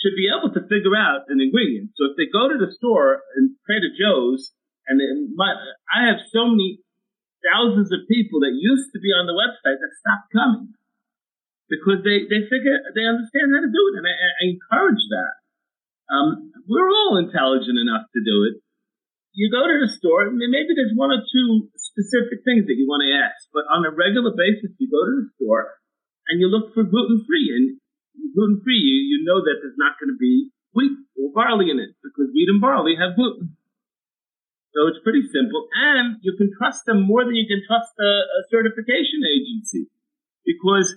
should 0.03 0.19
be 0.19 0.27
able 0.27 0.51
to 0.51 0.67
figure 0.67 0.99
out 0.99 1.31
an 1.31 1.39
ingredient. 1.39 1.95
So 1.95 2.11
if 2.11 2.19
they 2.19 2.27
go 2.27 2.51
to 2.51 2.59
the 2.59 2.75
store 2.75 3.23
and 3.39 3.55
Trader 3.63 3.95
Joe's, 3.95 4.51
and 4.91 4.99
I 4.99 6.11
have 6.11 6.19
so 6.35 6.51
many 6.51 6.83
thousands 7.47 7.95
of 7.95 8.11
people 8.11 8.43
that 8.43 8.59
used 8.59 8.91
to 8.93 8.99
be 8.99 9.15
on 9.15 9.31
the 9.31 9.39
website 9.39 9.79
that 9.79 9.99
stopped 10.03 10.35
coming 10.35 10.75
because 11.71 12.03
they, 12.03 12.27
they 12.27 12.43
figure 12.51 12.83
they 12.99 13.07
understand 13.07 13.55
how 13.55 13.63
to 13.63 13.71
do 13.71 13.83
it. 13.95 13.95
And 14.03 14.07
I, 14.07 14.15
I 14.15 14.43
encourage 14.51 15.05
that. 15.15 15.35
Um, 16.11 16.29
we're 16.67 16.91
all 16.91 17.17
intelligent 17.23 17.79
enough 17.79 18.11
to 18.13 18.21
do 18.21 18.51
it. 18.51 18.61
You 19.33 19.49
go 19.49 19.65
to 19.65 19.81
the 19.81 19.89
store, 19.89 20.29
maybe 20.29 20.77
there's 20.77 20.93
one 20.93 21.09
or 21.09 21.25
two 21.25 21.73
specific 21.79 22.45
things 22.45 22.69
that 22.69 22.77
you 22.77 22.85
want 22.85 23.01
to 23.01 23.17
ask, 23.17 23.49
but 23.49 23.65
on 23.73 23.89
a 23.89 23.95
regular 23.95 24.35
basis, 24.37 24.77
you 24.77 24.93
go 24.93 25.01
to 25.01 25.25
the 25.25 25.29
store 25.41 25.81
and 26.29 26.37
you 26.37 26.53
look 26.53 26.77
for 26.77 26.85
gluten 26.85 27.25
free. 27.25 27.49
And 27.49 27.81
gluten 28.15 28.61
free, 28.65 28.81
you, 28.81 29.17
you 29.17 29.19
know 29.25 29.41
that 29.41 29.61
there's 29.61 29.79
not 29.79 29.97
going 30.01 30.13
to 30.13 30.21
be 30.21 30.51
wheat 30.73 30.97
or 31.21 31.33
barley 31.33 31.69
in 31.71 31.79
it 31.79 31.97
because 32.01 32.33
wheat 32.33 32.49
and 32.49 32.61
barley 32.61 32.97
have 32.97 33.17
gluten. 33.17 33.57
So 34.73 34.89
it's 34.89 35.05
pretty 35.05 35.29
simple, 35.29 35.69
and 35.77 36.17
you 36.25 36.33
can 36.41 36.49
trust 36.57 36.89
them 36.89 37.05
more 37.05 37.29
than 37.29 37.37
you 37.37 37.45
can 37.45 37.61
trust 37.61 37.93
a, 38.01 38.13
a 38.25 38.41
certification 38.49 39.21
agency 39.21 39.93
because 40.49 40.89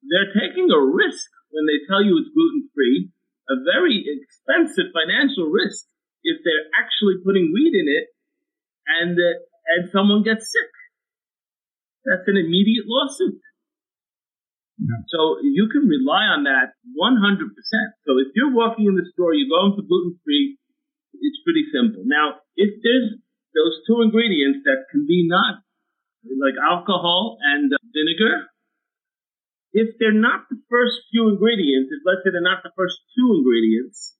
they're 0.00 0.32
taking 0.32 0.72
a 0.72 0.80
risk 0.80 1.28
when 1.52 1.68
they 1.68 1.84
tell 1.84 2.00
you 2.00 2.16
it's 2.16 2.32
gluten 2.32 2.72
free, 2.72 3.12
a 3.52 3.60
very 3.60 4.08
expensive 4.08 4.88
financial 4.96 5.52
risk 5.52 5.84
if 6.24 6.40
they're 6.40 6.68
actually 6.80 7.20
putting 7.20 7.52
wheat 7.52 7.76
in 7.76 7.92
it 7.92 8.08
and 8.88 9.20
uh, 9.20 9.36
and 9.76 9.90
someone 9.92 10.22
gets 10.24 10.50
sick. 10.50 10.72
That's 12.04 12.26
an 12.26 12.40
immediate 12.40 12.88
lawsuit. 12.88 13.38
So 15.12 15.44
you 15.44 15.68
can 15.68 15.84
rely 15.84 16.24
on 16.32 16.48
that 16.48 16.72
100%. 16.96 17.52
So 18.06 18.10
if 18.16 18.32
you're 18.32 18.54
walking 18.54 18.88
in 18.88 18.96
the 18.96 19.04
store, 19.12 19.36
you're 19.36 19.52
going 19.52 19.76
for 19.76 19.84
gluten 19.84 20.16
free, 20.24 20.56
it's 21.20 21.40
pretty 21.44 21.68
simple. 21.68 22.02
Now, 22.08 22.40
if 22.56 22.80
there's 22.80 23.20
those 23.52 23.74
two 23.84 24.00
ingredients 24.00 24.64
that 24.64 24.88
can 24.88 25.04
be 25.04 25.28
not 25.28 25.60
like 26.24 26.56
alcohol 26.56 27.36
and 27.42 27.72
uh, 27.72 27.76
vinegar, 27.92 28.48
if 29.72 29.96
they're 29.98 30.16
not 30.16 30.48
the 30.50 30.58
first 30.70 31.06
few 31.10 31.28
ingredients, 31.28 31.92
if 31.92 32.02
let's 32.02 32.24
say 32.24 32.32
they're 32.32 32.44
not 32.44 32.62
the 32.64 32.74
first 32.74 32.98
two 33.14 33.38
ingredients, 33.38 34.16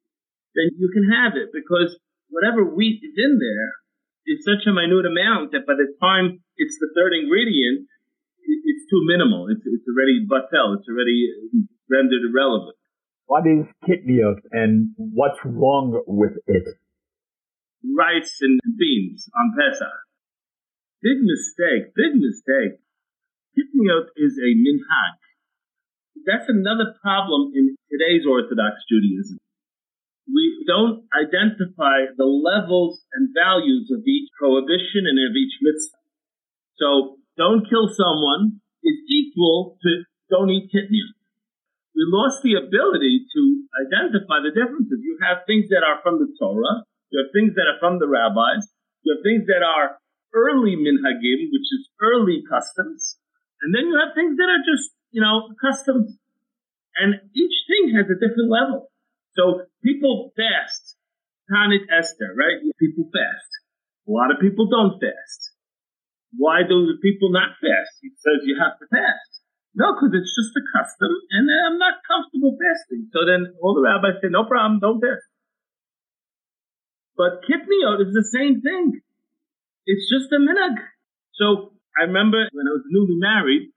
then 0.54 0.70
you 0.76 0.90
can 0.92 1.08
have 1.10 1.34
it 1.34 1.50
because 1.54 1.98
whatever 2.28 2.62
wheat 2.62 3.02
is 3.02 3.16
in 3.16 3.38
there 3.38 3.70
is 4.26 4.46
such 4.46 4.66
a 4.66 4.74
minute 4.74 5.06
amount 5.06 5.52
that 5.52 5.66
by 5.66 5.74
the 5.74 5.90
time 5.98 6.42
it's 6.56 6.78
the 6.78 6.90
third 6.94 7.14
ingredient, 7.14 7.88
it's 8.46 8.84
too 8.90 9.02
minimal. 9.06 9.48
It's, 9.48 9.62
it's 9.64 9.86
already 9.88 10.26
batel. 10.26 10.78
It's 10.78 10.88
already 10.88 11.30
rendered 11.90 12.22
irrelevant. 12.28 12.76
What 13.26 13.46
is 13.46 13.66
kitniot 13.86 14.42
and 14.50 14.90
what's 14.96 15.38
wrong 15.44 16.02
with 16.06 16.38
it? 16.46 16.66
rice 17.84 18.38
and 18.40 18.60
beans 18.78 19.28
on 19.34 19.56
Pesach. 19.56 20.00
Big 21.02 21.24
mistake, 21.24 21.96
big 21.96 22.12
mistake. 22.20 22.76
Kitniot 23.56 24.12
is 24.16 24.36
a 24.36 24.50
minhag. 24.52 25.16
That's 26.28 26.48
another 26.48 26.92
problem 27.00 27.52
in 27.56 27.76
today's 27.88 28.28
Orthodox 28.28 28.84
Judaism. 28.88 29.40
We 30.28 30.62
don't 30.68 31.08
identify 31.16 32.12
the 32.14 32.28
levels 32.28 33.00
and 33.16 33.32
values 33.34 33.90
of 33.90 34.04
each 34.06 34.28
prohibition 34.38 35.08
and 35.08 35.18
of 35.18 35.34
each 35.34 35.56
mitzvah. 35.64 36.04
So, 36.76 37.16
don't 37.40 37.64
kill 37.64 37.88
someone 37.88 38.60
is 38.84 39.00
equal 39.08 39.80
to 39.80 40.04
don't 40.28 40.52
eat 40.52 40.68
kitniot. 40.68 41.16
We 41.96 42.04
lost 42.12 42.44
the 42.44 42.60
ability 42.60 43.24
to 43.32 43.42
identify 43.88 44.44
the 44.44 44.52
differences. 44.52 45.00
You 45.00 45.16
have 45.24 45.48
things 45.48 45.72
that 45.72 45.82
are 45.82 46.04
from 46.04 46.20
the 46.20 46.28
Torah, 46.36 46.84
you 47.10 47.18
have 47.18 47.34
things 47.34 47.58
that 47.58 47.66
are 47.66 47.78
from 47.82 47.98
the 47.98 48.06
rabbis. 48.06 48.70
You 49.02 49.16
have 49.16 49.24
things 49.26 49.46
that 49.50 49.66
are 49.66 49.98
early 50.34 50.78
minhagim, 50.78 51.50
which 51.50 51.68
is 51.74 51.90
early 52.00 52.42
customs. 52.46 53.18
And 53.62 53.74
then 53.74 53.90
you 53.90 53.98
have 53.98 54.14
things 54.14 54.38
that 54.38 54.46
are 54.46 54.62
just, 54.62 54.94
you 55.10 55.20
know, 55.20 55.50
customs. 55.58 56.16
And 56.96 57.18
each 57.34 57.56
thing 57.66 57.96
has 57.98 58.06
a 58.06 58.14
different 58.14 58.50
level. 58.50 58.90
So 59.34 59.66
people 59.82 60.32
fast. 60.36 60.96
Tanit 61.50 61.90
Esther, 61.90 62.30
right? 62.38 62.62
People 62.78 63.10
fast. 63.10 63.50
A 64.06 64.10
lot 64.10 64.30
of 64.30 64.38
people 64.40 64.70
don't 64.70 65.00
fast. 65.02 65.49
Why 66.36 66.62
do 66.62 66.86
the 66.86 66.98
people 67.02 67.34
not 67.34 67.58
fast? 67.58 67.94
It 68.02 68.14
says 68.18 68.46
you 68.46 68.58
have 68.58 68.78
to 68.78 68.86
fast. 68.86 69.42
No, 69.74 69.94
because 69.94 70.10
it's 70.18 70.34
just 70.34 70.54
a 70.58 70.64
custom, 70.74 71.14
and 71.30 71.46
I'm 71.46 71.78
not 71.78 72.02
comfortable 72.02 72.58
fasting. 72.58 73.06
So 73.14 73.22
then 73.22 73.54
all 73.62 73.78
the 73.78 73.86
rabbis 73.86 74.18
say, 74.18 74.26
no 74.30 74.42
problem, 74.42 74.82
don't 74.82 74.98
fast. 74.98 75.26
But 77.14 77.46
kitniot 77.46 78.02
is 78.02 78.14
the 78.14 78.26
same 78.26 78.62
thing. 78.62 78.98
It's 79.86 80.10
just 80.10 80.34
a 80.34 80.42
minhag. 80.42 80.78
So 81.38 81.78
I 81.94 82.10
remember 82.10 82.42
when 82.50 82.66
I 82.66 82.74
was 82.74 82.86
newly 82.90 83.14
married, 83.14 83.70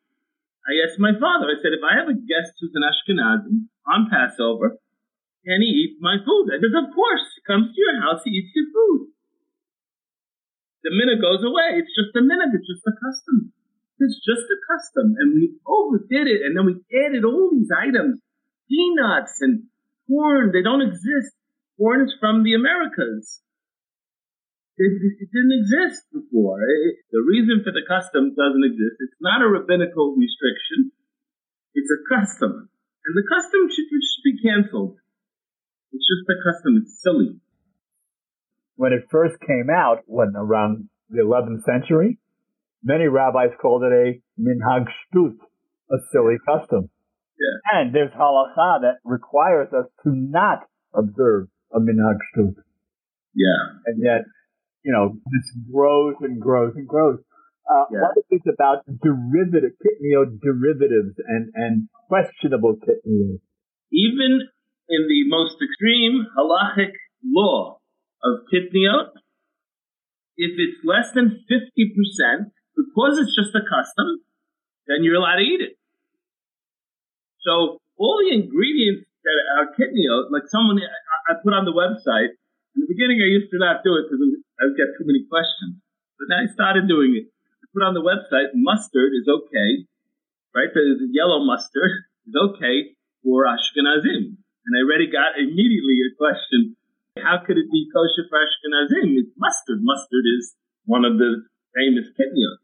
I 0.65 0.81
asked 0.81 0.98
my 0.98 1.13
father, 1.13 1.51
I 1.51 1.62
said, 1.62 1.77
if 1.77 1.86
I 1.86 2.00
have 2.00 2.10
a 2.10 2.17
guest 2.17 2.57
who's 2.57 2.74
an 2.74 2.88
Ashkenazi 2.88 3.69
on 3.86 4.10
Passover, 4.10 4.81
can 5.45 5.60
he 5.62 5.69
eat 5.86 6.01
my 6.01 6.17
food? 6.24 6.50
I 6.50 6.57
said, 6.57 6.74
of 6.74 6.89
course. 6.95 7.25
He 7.38 7.41
comes 7.45 7.69
to 7.69 7.77
your 7.77 8.01
house, 8.01 8.25
he 8.25 8.31
eats 8.31 8.55
your 8.55 8.72
food. 8.72 9.12
The 10.84 10.92
minhag 10.92 11.24
goes 11.24 11.44
away. 11.44 11.80
It's 11.80 11.96
just 11.96 12.12
a 12.16 12.22
minhag. 12.22 12.52
It's 12.52 12.68
just 12.68 12.84
a 12.84 12.96
custom. 13.00 13.56
It's 14.04 14.20
just 14.20 14.46
a 14.52 14.60
custom. 14.68 15.16
And 15.16 15.32
we 15.32 15.56
overdid 15.63 16.28
it. 16.28 16.44
And 16.44 16.60
then 16.60 16.68
we 16.68 16.75
added 16.92 17.24
all 17.24 17.50
these 17.52 17.72
items, 17.72 18.20
peanuts 18.68 19.40
and 19.40 19.72
corn. 20.08 20.52
They 20.52 20.62
don't 20.62 20.84
exist. 20.84 21.32
Corn 21.80 22.04
is 22.04 22.13
from 22.20 22.44
the 22.44 22.54
Americas. 22.54 23.42
It, 24.75 24.92
it 24.92 25.30
didn't 25.32 25.56
exist 25.56 26.04
before. 26.12 26.60
It, 26.60 27.06
the 27.13 27.24
reason 27.24 27.63
for 27.63 27.72
the 27.72 27.86
custom 27.88 28.36
doesn't 28.36 28.68
exist. 28.68 29.00
It's 29.00 29.22
not 29.22 29.46
a 29.46 29.48
rabbinical 29.48 30.18
restriction. 30.20 30.92
It's 31.74 31.90
a 31.94 32.02
custom. 32.12 32.68
And 33.06 33.13
the 33.16 33.28
custom 33.30 33.70
should, 33.72 33.88
should 33.88 34.25
be 34.25 34.42
canceled. 34.42 34.98
It's 35.94 36.04
just 36.04 36.28
a 36.28 36.38
custom. 36.44 36.82
It's 36.82 37.00
silly. 37.00 37.40
When 38.75 38.94
it 38.94 39.03
first 39.12 39.36
came 39.39 39.68
out, 39.70 40.00
when 40.06 40.34
around 40.36 40.89
the 41.10 41.22
11th 41.22 41.63
century, 41.63 42.18
many 42.84 43.08
rabbis 43.08 43.51
called 43.62 43.84
it 43.84 43.94
a 43.94 44.22
minhag 44.39 44.86
shtut, 44.86 45.38
a 45.92 45.98
silly 46.12 46.38
custom. 46.46 46.89
Yeah. 47.39 47.80
And 47.80 47.96
there's 47.96 48.12
halacha 48.12 48.82
that 48.82 48.98
requires 49.03 49.70
us 49.74 49.86
to 50.03 50.10
not 50.12 50.60
observe 50.94 51.48
a 51.74 51.80
minhag 51.80 52.18
shtut. 52.36 52.56
Yeah. 53.36 53.80
And 53.86 54.03
yet, 54.03 54.22
you 54.84 54.92
know, 54.92 55.18
this 55.32 55.51
grows 55.72 56.15
and 56.22 56.39
grows 56.39 56.74
and 56.75 56.88
grows. 56.88 57.20
Uh, 57.70 57.86
yeah. 57.92 58.00
What 58.01 58.18
is 58.18 58.42
it 58.44 58.53
about 58.53 58.84
derivative, 59.01 59.72
kitniot 59.80 60.42
derivatives 60.42 61.15
and, 61.25 61.51
and 61.56 61.89
questionable 62.10 62.75
kitniot? 62.75 63.39
Even 63.92 64.42
in 64.89 65.08
the 65.08 65.24
most 65.30 65.56
extreme 65.63 66.25
halachic 66.38 66.92
law 67.24 67.80
of 68.24 68.48
kitniot, 68.51 69.12
if 70.38 70.58
it's 70.58 70.80
less 70.84 71.12
than 71.13 71.46
50%, 71.46 72.51
because 72.75 73.20
it's 73.20 73.36
just 73.36 73.53
a 73.53 73.62
custom, 73.62 74.24
then 74.88 75.03
you're 75.03 75.15
allowed 75.15 75.38
to 75.38 75.46
eat 75.46 75.62
it. 75.62 75.77
So 77.46 77.77
all 77.98 78.18
the 78.24 78.34
ingredients 78.34 79.06
that 79.24 79.38
are 79.60 79.72
kitniot, 79.75 80.32
like 80.32 80.48
someone 80.51 80.80
I 81.30 81.39
put 81.39 81.56
on 81.56 81.63
the 81.63 81.75
website. 81.75 82.36
In 82.75 82.84
the 82.84 82.89
beginning, 82.89 83.22
I 83.24 83.30
used 83.32 83.51
to 83.53 83.60
not 83.62 83.86
do 83.86 83.96
it 83.96 84.10
because 84.10 84.20
I 84.60 84.68
would 84.68 84.75
get 84.75 84.92
too 84.98 85.08
many 85.08 85.24
questions. 85.30 85.80
But 86.20 86.27
then 86.27 86.39
I 86.44 86.48
started 86.51 86.89
doing 86.89 87.15
it. 87.15 87.32
I 87.63 87.65
put 87.72 87.86
on 87.86 87.96
the 87.96 88.03
website, 88.03 88.51
mustard 88.56 89.15
is 89.15 89.27
okay, 89.30 89.88
right? 90.51 90.72
The, 90.74 90.84
the 91.00 91.10
yellow 91.12 91.44
mustard 91.46 91.92
is 92.27 92.36
okay 92.36 92.98
for 93.24 93.48
Ashkenazim. 93.48 94.36
And 94.36 94.72
I 94.75 94.84
already 94.84 95.08
got 95.12 95.39
immediately 95.39 96.00
a 96.08 96.12
question, 96.15 96.75
how 97.22 97.46
could 97.46 97.62
it 97.62 97.70
be 97.70 97.86
kosher 97.93 98.25
for 98.25 98.41
Ashkenazim? 98.41 99.13
It's 99.22 99.34
mustard. 99.38 99.86
Mustard 99.86 100.25
is 100.25 100.58
one 100.89 101.05
of 101.05 101.22
the 101.22 101.46
famous 101.77 102.10
kitniot. 102.17 102.58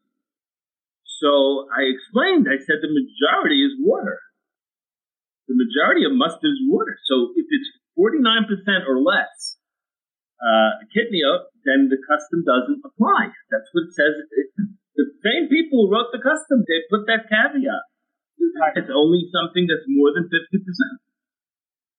So 1.22 1.70
I 1.70 1.86
explained, 1.86 2.50
I 2.50 2.58
said 2.58 2.82
the 2.82 2.90
majority 2.90 3.62
is 3.62 3.78
water. 3.78 4.18
The 5.46 5.58
majority 5.58 6.06
of 6.06 6.18
mustard 6.18 6.50
is 6.50 6.62
water. 6.66 6.98
So 7.06 7.34
if 7.38 7.46
it's 7.50 7.70
49% 7.94 8.90
or 8.90 8.98
less 8.98 9.60
uh, 10.42 10.82
kitniot, 10.90 11.54
then 11.66 11.94
the 11.94 12.02
custom 12.02 12.42
doesn't 12.42 12.82
apply. 12.82 13.30
That's 13.54 13.70
what 13.74 13.90
it 13.90 13.94
says. 13.94 14.14
It, 14.34 14.48
the 14.98 15.08
same 15.22 15.52
people 15.52 15.86
who 15.86 15.94
wrote 15.94 16.10
the 16.10 16.24
custom, 16.24 16.66
they 16.66 16.82
put 16.90 17.06
that 17.06 17.30
caveat. 17.30 17.86
It's 18.76 18.92
only 18.92 19.28
something 19.30 19.68
that's 19.68 19.86
more 19.88 20.10
than 20.16 20.32
50%. 20.32 20.42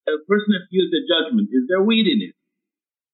A 0.08 0.18
person 0.26 0.50
has 0.56 0.64
to 0.66 0.74
use 0.74 0.90
their 0.90 1.06
judgment. 1.06 1.52
Is 1.52 1.68
there 1.68 1.84
wheat 1.84 2.08
in 2.08 2.24
it? 2.24 2.39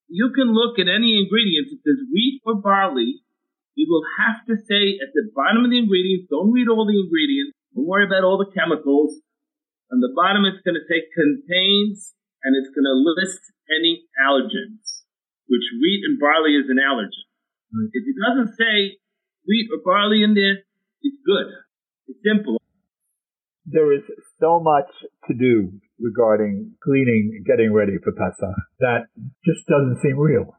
You 0.09 0.31
can 0.35 0.55
look 0.55 0.79
at 0.79 0.87
any 0.87 1.19
ingredients. 1.19 1.75
If 1.75 1.83
there's 1.83 2.07
wheat 2.13 2.43
or 2.47 2.63
barley, 2.63 3.27
you 3.75 3.87
will 3.91 4.07
have 4.23 4.47
to 4.47 4.55
say 4.57 4.97
at 5.03 5.13
the 5.13 5.29
bottom 5.35 5.67
of 5.67 5.71
the 5.71 5.79
ingredients, 5.79 6.31
don't 6.31 6.55
read 6.55 6.71
all 6.71 6.87
the 6.87 6.97
ingredients, 6.97 7.59
don't 7.75 7.87
worry 7.87 8.07
about 8.07 8.25
all 8.25 8.39
the 8.39 8.51
chemicals. 8.55 9.19
On 9.93 10.01
the 10.01 10.11
bottom, 10.17 10.49
it's 10.49 10.65
going 10.65 10.79
to 10.79 10.87
say 10.89 11.05
contains 11.13 12.15
and 12.43 12.55
it's 12.57 12.73
going 12.73 12.89
to 12.89 12.97
list 12.97 13.43
any 13.69 14.07
allergens, 14.17 15.07
which 15.47 15.67
wheat 15.79 16.03
and 16.07 16.19
barley 16.19 16.55
is 16.55 16.71
an 16.71 16.79
allergen. 16.79 17.27
Mm-hmm. 17.75 17.91
If 17.93 18.03
it 18.07 18.17
doesn't 18.17 18.57
say 18.57 18.99
wheat 19.47 19.69
or 19.75 19.83
barley 19.85 20.23
in 20.23 20.35
there, 20.35 20.63
it's 21.03 21.21
good. 21.27 21.51
It's 22.09 22.23
simple. 22.23 22.63
There 23.67 23.93
is 23.93 24.03
so 24.39 24.59
much 24.61 24.87
to 25.27 25.35
do 25.35 25.81
regarding 25.99 26.77
cleaning, 26.83 27.33
and 27.37 27.45
getting 27.47 27.73
ready 27.73 27.97
for 28.03 28.13
Pesach 28.13 28.57
that 28.81 29.09
just 29.45 29.67
doesn't 29.67 30.01
seem 30.03 30.19
real, 30.19 30.57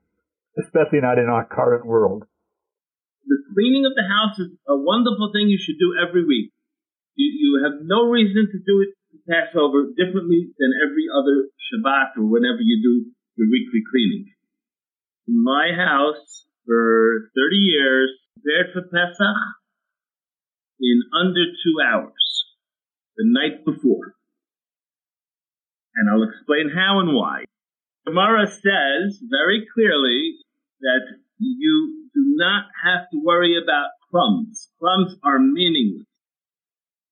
especially 0.58 1.02
not 1.02 1.20
in 1.20 1.30
our 1.30 1.46
current 1.46 1.86
world. 1.86 2.24
The 3.28 3.38
cleaning 3.54 3.86
of 3.86 3.94
the 3.94 4.08
house 4.08 4.40
is 4.40 4.56
a 4.68 4.76
wonderful 4.76 5.32
thing 5.34 5.50
you 5.50 5.60
should 5.60 5.78
do 5.78 5.94
every 6.00 6.26
week. 6.26 6.54
You, 7.16 7.28
you 7.28 7.52
have 7.66 7.84
no 7.84 8.10
reason 8.10 8.48
to 8.52 8.60
do 8.66 8.82
it 8.82 8.98
Passover 9.28 9.92
differently 9.92 10.56
than 10.56 10.72
every 10.88 11.12
other 11.12 11.52
Shabbat 11.68 12.16
or 12.16 12.32
whenever 12.32 12.64
you 12.64 12.80
do 12.80 13.12
your 13.36 13.52
weekly 13.52 13.84
cleaning. 13.92 14.32
In 15.28 15.44
my 15.44 15.76
house, 15.76 16.48
for 16.66 17.30
30 17.36 17.56
years, 17.56 18.10
prepared 18.36 18.72
for 18.74 18.84
Pesach 18.88 19.38
in 20.80 21.02
under 21.20 21.46
two 21.64 21.76
hours, 21.82 22.46
the 23.18 23.26
night 23.26 23.66
before. 23.66 24.17
And 25.98 26.10
I'll 26.10 26.30
explain 26.30 26.70
how 26.70 27.00
and 27.00 27.14
why. 27.14 27.46
Gemara 28.06 28.46
says 28.48 29.20
very 29.30 29.68
clearly 29.74 30.38
that 30.80 31.18
you 31.40 32.08
do 32.14 32.24
not 32.38 32.66
have 32.86 33.10
to 33.12 33.22
worry 33.22 33.58
about 33.62 33.90
crumbs. 34.10 34.70
Crumbs 34.80 35.18
are 35.24 35.40
meaningless. 35.40 36.08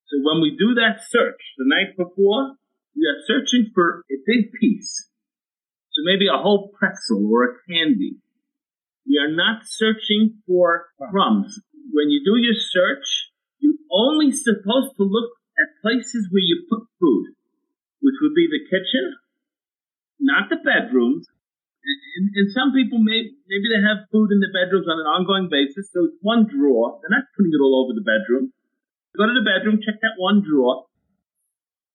So 0.07 0.21
when 0.21 0.41
we 0.41 0.55
do 0.55 0.75
that 0.75 1.01
search 1.09 1.41
the 1.57 1.65
night 1.65 1.97
before, 1.97 2.55
we 2.95 3.03
are 3.09 3.25
searching 3.25 3.71
for 3.73 4.05
a 4.07 4.17
big 4.25 4.53
piece. 4.53 5.09
So 5.91 6.01
maybe 6.05 6.27
a 6.27 6.37
whole 6.37 6.71
pretzel 6.77 7.27
or 7.27 7.43
a 7.43 7.55
candy. 7.67 8.21
We 9.07 9.17
are 9.17 9.31
not 9.31 9.63
searching 9.65 10.41
for 10.47 10.87
crumbs. 11.09 11.59
When 11.91 12.09
you 12.09 12.21
do 12.23 12.37
your 12.37 12.55
search, 12.55 13.31
you're 13.59 13.81
only 13.91 14.31
supposed 14.31 14.95
to 14.97 15.03
look 15.03 15.31
at 15.57 15.81
places 15.81 16.29
where 16.31 16.43
you 16.43 16.65
put 16.69 16.87
food, 16.99 17.33
which 18.05 18.21
would 18.21 18.37
be 18.37 18.45
the 18.45 18.61
kitchen, 18.69 19.17
not 20.21 20.45
the 20.53 20.61
bedrooms. 20.61 21.25
And, 21.81 22.29
and 22.37 22.47
some 22.53 22.69
people 22.69 23.01
may 23.01 23.33
maybe 23.49 23.67
they 23.69 23.81
have 23.81 24.09
food 24.13 24.29
in 24.29 24.41
the 24.41 24.53
bedrooms 24.53 24.85
on 24.85 25.01
an 25.01 25.09
ongoing 25.09 25.49
basis, 25.49 25.89
so 25.89 26.05
it's 26.05 26.21
one 26.21 26.45
drawer. 26.45 27.01
They're 27.01 27.13
not 27.13 27.33
putting 27.33 27.49
it 27.49 27.61
all 27.61 27.81
over 27.81 27.97
the 27.97 28.05
bedroom. 28.05 28.53
Go 29.17 29.25
to 29.25 29.33
the 29.33 29.45
bedroom, 29.45 29.81
check 29.81 29.97
that 30.05 30.21
one 30.21 30.45
drawer. 30.45 30.85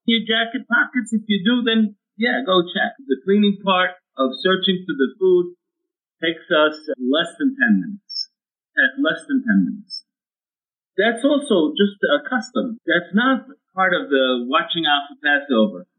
Your 0.06 0.26
jacket 0.26 0.66
pockets, 0.66 1.14
if 1.14 1.22
you 1.30 1.42
do, 1.46 1.62
then 1.62 1.94
yeah, 2.18 2.42
go 2.42 2.66
check. 2.66 2.98
The 2.98 3.22
cleaning 3.22 3.62
part 3.62 3.94
of 4.18 4.34
searching 4.42 4.82
for 4.82 4.94
the 4.98 5.14
food 5.14 5.54
takes 6.18 6.46
us 6.50 6.76
less 6.98 7.32
than 7.38 7.54
10 7.54 7.86
minutes. 7.86 8.30
At 8.74 8.98
less 8.98 9.26
than 9.26 9.42
10 9.42 9.66
minutes. 9.66 10.06
That's 10.98 11.24
also 11.24 11.72
just 11.74 11.98
a 12.02 12.22
custom. 12.28 12.78
That's 12.86 13.14
not 13.14 13.46
part 13.74 13.94
of 13.94 14.10
the 14.10 14.46
watching 14.46 14.84
out 14.86 15.08
for 15.08 15.16
Passover. 15.22 15.89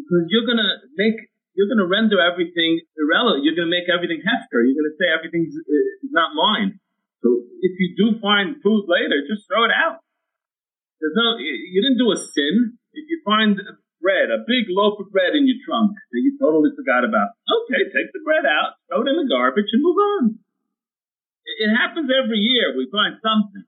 Because 0.00 0.24
you're 0.32 0.48
gonna 0.48 0.80
make, 0.96 1.28
you're 1.52 1.68
gonna 1.68 1.86
render 1.86 2.16
everything 2.16 2.80
irrelevant. 2.96 3.44
You're 3.44 3.54
gonna 3.54 3.70
make 3.70 3.92
everything 3.92 4.24
hefker. 4.24 4.64
You're 4.64 4.80
gonna 4.80 4.96
say 4.96 5.12
everything's 5.12 5.54
not 6.08 6.32
mine. 6.32 6.80
So 7.20 7.28
if 7.60 7.76
you 7.76 7.92
do 7.94 8.16
find 8.18 8.56
food 8.64 8.88
later, 8.88 9.20
just 9.28 9.44
throw 9.44 9.68
it 9.68 9.74
out. 9.74 10.00
There's 11.00 11.16
no, 11.16 11.36
you 11.38 11.80
didn't 11.80 12.00
do 12.00 12.12
a 12.12 12.18
sin. 12.18 12.76
If 12.92 13.04
you 13.08 13.20
find 13.24 13.56
bread, 14.00 14.32
a 14.32 14.44
big 14.48 14.68
loaf 14.72 15.00
of 15.00 15.12
bread 15.12 15.36
in 15.36 15.44
your 15.44 15.60
trunk 15.64 15.96
that 15.96 16.20
you 16.20 16.36
totally 16.40 16.72
forgot 16.72 17.04
about, 17.04 17.36
okay, 17.44 17.84
take 17.88 18.10
the 18.12 18.24
bread 18.24 18.48
out, 18.48 18.80
throw 18.88 19.04
it 19.04 19.12
in 19.12 19.16
the 19.20 19.28
garbage, 19.28 19.68
and 19.72 19.84
move 19.84 19.96
on. 19.96 20.40
It 21.44 21.72
happens 21.72 22.08
every 22.08 22.40
year. 22.40 22.72
We 22.76 22.88
find 22.88 23.20
something. 23.20 23.64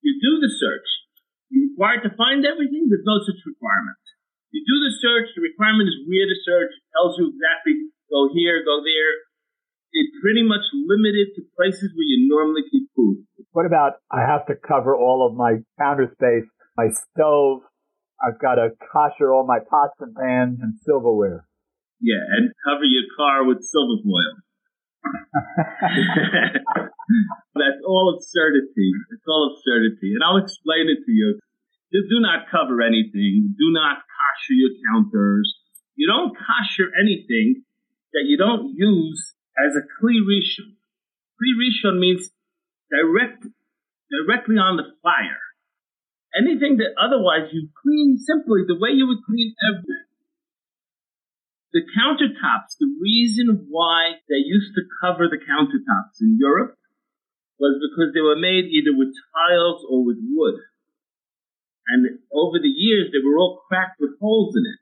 You 0.00 0.16
do 0.20 0.40
the 0.40 0.52
search. 0.52 0.88
You're 1.48 1.72
required 1.72 2.04
to 2.08 2.16
find 2.16 2.44
everything. 2.44 2.88
There's 2.88 3.04
no 3.04 3.20
such 3.24 3.40
requirement. 3.44 4.00
You 4.50 4.60
do 4.66 4.76
the 4.82 4.92
search. 4.98 5.30
The 5.34 5.42
requirement 5.46 5.88
is 5.88 5.98
where 6.06 6.26
to 6.26 6.38
search. 6.42 6.72
It 6.74 6.86
tells 6.94 7.18
you 7.18 7.30
exactly 7.30 7.90
go 8.10 8.30
here, 8.34 8.62
go 8.66 8.82
there 8.82 9.30
it's 9.92 10.14
pretty 10.22 10.42
much 10.42 10.62
limited 10.72 11.34
to 11.34 11.42
places 11.56 11.90
where 11.94 12.06
you 12.06 12.28
normally 12.30 12.62
keep 12.70 12.88
food. 12.94 13.26
What 13.52 13.66
about 13.66 13.94
I 14.10 14.20
have 14.20 14.46
to 14.46 14.54
cover 14.54 14.94
all 14.94 15.26
of 15.26 15.34
my 15.34 15.58
counter 15.78 16.10
space, 16.14 16.48
my 16.76 16.88
stove? 16.90 17.62
I've 18.22 18.38
got 18.38 18.56
to 18.56 18.70
kosher 18.92 19.32
all 19.32 19.46
my 19.46 19.58
pots 19.58 19.96
and 19.98 20.14
pans 20.14 20.58
and 20.60 20.74
silverware. 20.84 21.46
Yeah, 22.00 22.20
and 22.36 22.52
cover 22.64 22.84
your 22.84 23.04
car 23.16 23.44
with 23.44 23.62
silver 23.64 23.98
foil. 24.04 24.34
That's 27.56 27.82
all 27.86 28.14
absurdity. 28.14 28.92
It's 29.10 29.26
all 29.26 29.56
absurdity. 29.56 30.14
And 30.14 30.22
I'll 30.22 30.38
explain 30.38 30.88
it 30.88 31.02
to 31.04 31.12
you. 31.12 31.40
Just 31.90 32.06
do 32.08 32.22
not 32.22 32.46
cover 32.50 32.82
anything. 32.82 33.54
Do 33.58 33.68
not 33.74 34.06
kosher 34.06 34.54
your 34.54 34.70
counters. 34.86 35.50
You 35.96 36.06
don't 36.06 36.34
kosher 36.38 36.90
anything 36.94 37.66
that 38.14 38.26
you 38.26 38.38
don't 38.38 38.74
use 38.74 39.34
as 39.58 39.74
a 39.74 39.82
kli 39.82 40.22
rishon. 40.22 40.78
Means 41.98 42.30
direct, 42.90 43.46
directly 44.12 44.56
on 44.56 44.76
the 44.76 44.92
fire. 45.02 45.42
Anything 46.36 46.76
that 46.78 46.94
otherwise 46.94 47.50
you 47.50 47.70
clean 47.82 48.18
simply 48.18 48.62
the 48.68 48.78
way 48.78 48.90
you 48.92 49.06
would 49.08 49.24
clean 49.26 49.54
everything. 49.58 50.06
The 51.72 51.82
countertops, 51.96 52.78
the 52.78 52.90
reason 53.00 53.66
why 53.70 54.18
they 54.28 54.42
used 54.42 54.74
to 54.74 54.82
cover 55.00 55.26
the 55.26 55.38
countertops 55.38 56.20
in 56.20 56.36
Europe 56.38 56.76
was 57.58 57.78
because 57.78 58.14
they 58.14 58.20
were 58.20 58.38
made 58.38 58.66
either 58.70 58.90
with 58.94 59.14
tiles 59.34 59.82
or 59.88 60.04
with 60.04 60.18
wood. 60.20 60.60
And 61.90 62.22
over 62.30 62.62
the 62.62 62.70
years, 62.70 63.10
they 63.10 63.18
were 63.18 63.38
all 63.38 63.62
cracked 63.66 63.98
with 63.98 64.18
holes 64.20 64.54
in 64.54 64.62
it. 64.62 64.80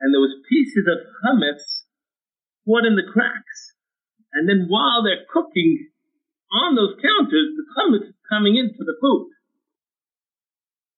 And 0.00 0.14
there 0.14 0.22
was 0.22 0.46
pieces 0.46 0.86
of 0.86 1.02
chametz 1.20 1.82
caught 2.62 2.86
in 2.86 2.94
the 2.94 3.02
cracks. 3.02 3.74
And 4.32 4.48
then 4.48 4.70
while 4.70 5.02
they're 5.02 5.26
cooking 5.26 5.90
on 6.54 6.78
those 6.78 6.94
counters, 7.02 7.58
the 7.58 7.66
chametz 7.74 8.14
is 8.14 8.18
coming 8.30 8.54
into 8.54 8.86
the 8.86 8.94
food. 9.02 9.34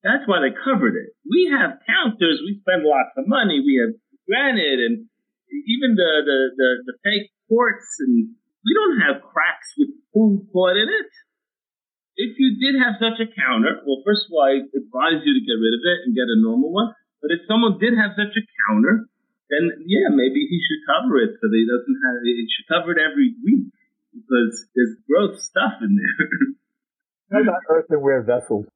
That's 0.02 0.28
why 0.28 0.40
they 0.40 0.52
covered 0.52 0.96
it. 0.96 1.16
We 1.24 1.52
have 1.52 1.80
counters. 1.84 2.40
We 2.44 2.60
spend 2.60 2.84
lots 2.84 3.16
of 3.16 3.28
money. 3.28 3.60
We 3.60 3.80
have 3.80 3.96
granite 4.28 4.80
and 4.80 5.08
even 5.50 5.96
the, 5.96 6.12
the, 6.24 6.38
the, 6.56 6.68
the 6.92 6.94
fake 7.04 7.32
quartz 7.48 7.88
and 8.00 8.36
we 8.64 8.72
don't 8.76 9.00
have 9.00 9.24
cracks 9.24 9.72
with 9.76 9.88
food 10.12 10.48
caught 10.52 10.76
in 10.76 10.88
it. 10.88 11.10
If 12.20 12.36
you 12.36 12.60
did 12.60 12.76
have 12.76 13.00
such 13.00 13.16
a 13.16 13.32
counter, 13.32 13.80
well, 13.88 14.04
first 14.04 14.28
of 14.28 14.36
all, 14.36 14.44
I 14.44 14.60
advise 14.60 15.24
you 15.24 15.32
to 15.32 15.40
get 15.40 15.56
rid 15.56 15.72
of 15.72 15.80
it 15.80 16.04
and 16.04 16.12
get 16.12 16.28
a 16.28 16.36
normal 16.36 16.68
one. 16.68 16.92
But 17.24 17.32
if 17.32 17.48
someone 17.48 17.80
did 17.80 17.96
have 17.96 18.12
such 18.12 18.36
a 18.36 18.44
counter, 18.68 19.08
then 19.48 19.88
yeah, 19.88 20.12
maybe 20.12 20.44
he 20.44 20.60
should 20.60 20.84
cover 20.84 21.16
it 21.16 21.40
so 21.40 21.48
that 21.48 21.56
he 21.56 21.64
doesn't 21.64 21.98
have 22.04 22.20
it 22.20 22.48
should 22.52 22.68
cover 22.68 22.92
it 22.92 23.00
every 23.00 23.32
week 23.40 23.72
because 24.12 24.68
there's 24.76 25.00
gross 25.08 25.40
stuff 25.48 25.80
in 25.80 25.96
there. 25.96 26.20
How 27.32 27.40
about 27.40 27.64
earthenware 27.72 28.22
vessels? 28.22 28.68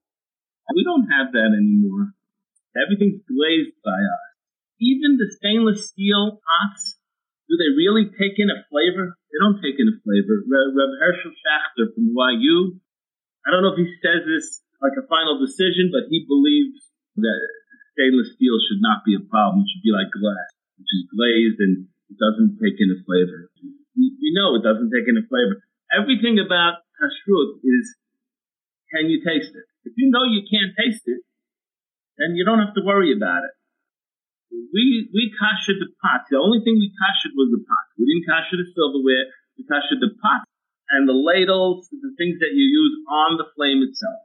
We 0.72 0.82
don't 0.82 1.06
have 1.12 1.36
that 1.36 1.52
anymore. 1.52 2.16
Everything's 2.72 3.20
glazed 3.28 3.76
by 3.84 4.00
us. 4.00 4.24
Even 4.80 5.20
the 5.20 5.30
stainless 5.36 5.92
steel 5.92 6.40
pots, 6.40 6.96
do 7.46 7.60
they 7.60 7.76
really 7.76 8.08
take 8.08 8.40
in 8.40 8.48
a 8.48 8.64
flavor? 8.72 9.14
They 9.30 9.38
don't 9.38 9.60
take 9.60 9.78
in 9.78 9.92
a 9.92 9.96
flavor. 10.00 10.42
Rav 10.48 10.92
Hershel 10.98 11.36
Schachter 11.36 11.92
from 11.92 12.10
YU, 12.40 12.80
I 13.44 13.52
don't 13.52 13.62
know 13.62 13.76
if 13.76 13.80
he 13.80 13.88
says 14.00 14.24
this 14.24 14.64
like 14.80 14.96
a 14.96 15.06
final 15.06 15.40
decision, 15.40 15.92
but 15.92 16.08
he 16.08 16.24
believes 16.24 16.88
that 17.20 17.40
stainless 17.94 18.34
steel 18.34 18.56
should 18.58 18.82
not 18.82 19.04
be 19.04 19.14
a 19.14 19.22
problem. 19.22 19.62
It 19.62 19.70
should 19.70 19.84
be 19.84 19.94
like 19.94 20.10
glass 20.10 20.50
which 20.78 20.90
is 20.90 21.04
glazed 21.10 21.58
and 21.62 21.86
it 22.10 22.18
doesn't 22.18 22.58
take 22.58 22.76
in 22.78 22.90
a 22.90 22.98
flavor. 23.06 23.50
We 23.94 24.30
know 24.34 24.58
it 24.58 24.66
doesn't 24.66 24.90
take 24.90 25.06
in 25.06 25.14
a 25.14 25.24
flavor. 25.26 25.62
Everything 25.94 26.42
about 26.42 26.82
kashrut 26.98 27.62
is, 27.62 27.94
can 28.90 29.06
you 29.06 29.22
taste 29.22 29.54
it? 29.54 29.66
If 29.86 29.94
you 29.94 30.10
know 30.10 30.26
you 30.26 30.42
can't 30.50 30.74
taste 30.74 31.06
it, 31.06 31.22
then 32.18 32.34
you 32.34 32.42
don't 32.42 32.58
have 32.58 32.74
to 32.74 32.82
worry 32.82 33.14
about 33.14 33.46
it. 33.46 33.54
We, 34.50 35.10
we 35.10 35.34
kashered 35.34 35.82
the 35.82 35.90
pots. 36.02 36.30
The 36.30 36.38
only 36.38 36.62
thing 36.62 36.78
we 36.78 36.90
kashered 36.94 37.34
was 37.34 37.50
the 37.54 37.62
pots. 37.62 37.90
We 37.98 38.06
didn't 38.06 38.26
kasher 38.26 38.58
the 38.58 38.66
silverware. 38.70 39.30
We 39.58 39.66
kashered 39.66 40.02
the 40.02 40.14
pots 40.18 40.46
and 40.94 41.10
the 41.10 41.16
ladles, 41.16 41.90
the 41.90 42.14
things 42.14 42.38
that 42.38 42.54
you 42.54 42.64
use 42.64 42.94
on 43.10 43.36
the 43.36 43.50
flame 43.58 43.82
itself. 43.82 44.22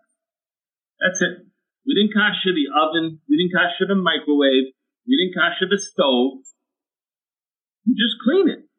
That's 1.01 1.21
it. 1.21 1.49
We 1.89 1.97
didn't 1.97 2.13
kasher 2.13 2.53
the 2.53 2.69
oven. 2.69 3.17
We 3.25 3.41
didn't 3.41 3.57
kasher 3.57 3.89
the 3.89 3.97
microwave. 3.97 4.69
We 5.09 5.13
didn't 5.17 5.33
kasher 5.33 5.65
the 5.65 5.81
stove. 5.81 6.45
You 7.89 7.97
just 7.97 8.21
clean 8.21 8.45
it. 8.53 8.69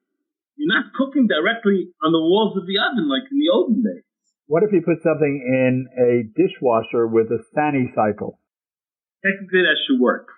You're 0.54 0.70
not 0.70 0.92
cooking 0.94 1.26
directly 1.26 1.90
on 2.04 2.12
the 2.12 2.22
walls 2.22 2.54
of 2.54 2.68
the 2.70 2.78
oven 2.78 3.08
like 3.08 3.26
in 3.32 3.40
the 3.40 3.50
olden 3.50 3.82
days. 3.82 4.06
What 4.46 4.62
if 4.62 4.70
you 4.70 4.82
put 4.82 5.02
something 5.02 5.40
in 5.42 5.88
a 5.94 6.26
dishwasher 6.36 7.06
with 7.06 7.32
a 7.32 7.42
Sani 7.54 7.90
cycle? 7.94 8.38
Technically, 9.24 9.62
that 9.62 9.78
should 9.86 9.98
work. 9.98 10.28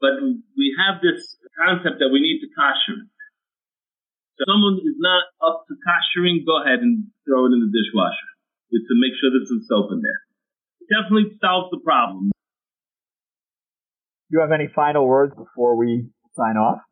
But 0.00 0.20
we 0.20 0.76
have 0.76 1.00
this 1.00 1.36
concept 1.56 1.98
that 1.98 2.12
we 2.12 2.20
need 2.20 2.40
to 2.44 2.48
kasher 2.52 3.02
it. 3.02 3.15
If 4.36 4.44
someone 4.44 4.76
is 4.84 5.00
not 5.00 5.24
up 5.40 5.64
to 5.64 5.74
koshering, 5.80 6.44
go 6.44 6.60
ahead 6.60 6.84
and 6.84 7.08
throw 7.24 7.48
it 7.48 7.56
in 7.56 7.64
the 7.64 7.72
dishwasher 7.72 8.30
Just 8.68 8.84
to 8.84 8.94
make 9.00 9.16
sure 9.16 9.32
there's 9.32 9.48
some 9.48 9.64
soap 9.64 9.96
in 9.96 10.04
there. 10.04 10.20
It 10.84 10.92
definitely 10.92 11.40
solves 11.40 11.72
the 11.72 11.80
problem. 11.80 12.30
Do 14.28 14.30
you 14.36 14.40
have 14.44 14.52
any 14.52 14.68
final 14.68 15.08
words 15.08 15.32
before 15.32 15.76
we 15.76 16.12
sign 16.36 16.60
off? 16.60 16.84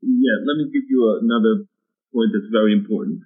Yeah, 0.00 0.40
let 0.40 0.56
me 0.56 0.72
give 0.72 0.88
you 0.88 1.20
another 1.20 1.68
point 2.14 2.32
that's 2.32 2.48
very 2.50 2.72
important. 2.72 3.20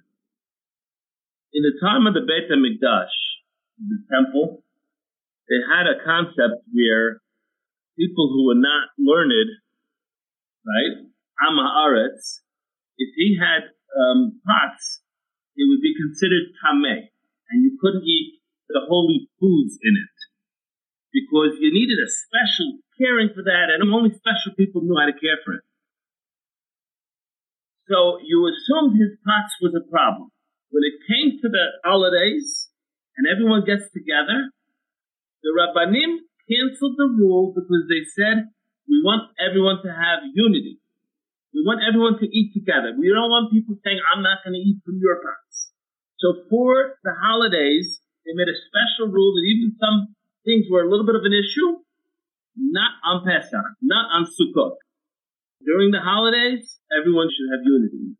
In 1.53 1.63
the 1.63 1.79
time 1.79 2.05
of 2.05 2.13
the 2.13 2.27
Beit 2.27 2.51
HaMikdash, 2.51 3.15
the 3.79 4.03
temple, 4.11 4.63
they 5.47 5.63
had 5.63 5.87
a 5.87 6.03
concept 6.03 6.67
where 6.73 7.21
people 7.97 8.29
who 8.29 8.47
were 8.47 8.59
not 8.59 8.91
learned, 8.99 9.49
right, 10.67 11.07
Amaretz, 11.39 12.36
if 12.97 13.09
he 13.15 13.37
had 13.37 13.69
um, 13.93 14.41
pots, 14.45 15.01
it 15.55 15.65
would 15.69 15.81
be 15.81 15.95
considered 15.97 16.53
tameh, 16.61 17.09
and 17.49 17.63
you 17.63 17.77
couldn't 17.81 18.05
eat 18.05 18.41
the 18.69 18.81
holy 18.85 19.29
foods 19.39 19.79
in 19.81 19.95
it 19.95 20.17
because 21.13 21.57
you 21.57 21.73
needed 21.73 21.97
a 21.97 22.09
special 22.09 22.83
caring 22.99 23.29
for 23.33 23.41
that, 23.45 23.73
and 23.73 23.85
only 23.89 24.13
special 24.13 24.53
people 24.57 24.81
knew 24.81 24.97
how 24.97 25.07
to 25.07 25.17
care 25.17 25.39
for 25.45 25.53
it. 25.53 25.65
So 27.87 28.19
you 28.19 28.43
assumed 28.45 28.99
his 28.99 29.15
pots 29.23 29.55
was 29.63 29.73
a 29.73 29.85
problem. 29.87 30.29
When 30.69 30.83
it 30.83 30.99
came 31.07 31.39
to 31.39 31.47
the 31.47 31.65
holidays 31.87 32.67
and 33.15 33.25
everyone 33.25 33.63
gets 33.63 33.87
together, 33.95 34.51
the 35.41 35.55
Rabbanim 35.55 36.27
canceled 36.51 36.99
the 36.99 37.07
rule 37.15 37.55
because 37.55 37.87
they 37.87 38.03
said 38.03 38.51
we 38.89 38.99
want 39.03 39.31
everyone 39.39 39.79
to 39.83 39.91
have 39.91 40.27
unity. 40.35 40.79
We 41.57 41.65
want 41.65 41.81
everyone 41.81 42.21
to 42.21 42.29
eat 42.29 42.53
together. 42.53 42.93
We 42.93 43.09
don't 43.09 43.33
want 43.33 43.49
people 43.49 43.81
saying, 43.81 43.97
I'm 44.13 44.21
not 44.21 44.45
going 44.45 44.53
to 44.53 44.61
eat 44.61 44.77
from 44.85 45.01
your 45.01 45.17
pots. 45.25 45.73
So 46.21 46.45
for 46.53 47.01
the 47.01 47.17
holidays, 47.17 47.97
they 48.21 48.37
made 48.37 48.45
a 48.45 48.61
special 48.69 49.09
rule 49.09 49.33
that 49.33 49.41
even 49.41 49.73
some 49.81 50.13
things 50.45 50.69
were 50.69 50.85
a 50.85 50.89
little 50.89 51.09
bit 51.09 51.17
of 51.17 51.25
an 51.25 51.33
issue, 51.33 51.81
not 52.53 53.01
on 53.01 53.25
Pesach, 53.25 53.73
not 53.81 54.05
on 54.13 54.29
Sukkot. 54.29 54.77
During 55.65 55.89
the 55.89 56.05
holidays, 56.05 56.77
everyone 56.93 57.33
should 57.33 57.49
have 57.49 57.65
unity. 57.65 58.13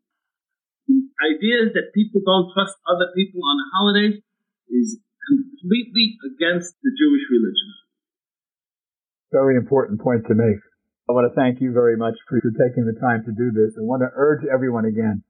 The 0.90 0.98
idea 1.22 1.70
that 1.78 1.94
people 1.94 2.18
don't 2.26 2.50
trust 2.50 2.74
other 2.90 3.14
people 3.14 3.38
on 3.46 3.54
the 3.54 3.68
holidays 3.70 4.18
is 4.66 4.98
completely 5.30 6.18
against 6.26 6.74
the 6.82 6.90
Jewish 6.90 7.24
religion. 7.30 7.70
Very 9.30 9.54
important 9.54 10.02
point 10.02 10.26
to 10.26 10.34
make. 10.34 10.58
I 11.08 11.12
want 11.12 11.32
to 11.32 11.34
thank 11.34 11.62
you 11.62 11.72
very 11.72 11.96
much 11.96 12.16
for 12.28 12.38
taking 12.40 12.84
the 12.84 12.92
time 13.00 13.24
to 13.24 13.32
do 13.32 13.50
this. 13.50 13.78
I 13.78 13.80
want 13.80 14.02
to 14.02 14.10
urge 14.14 14.44
everyone 14.44 14.84
again, 14.84 15.22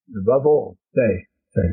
And 0.09 0.27
above 0.27 0.45
all, 0.45 0.77
stay 0.91 1.27
safe. 1.55 1.71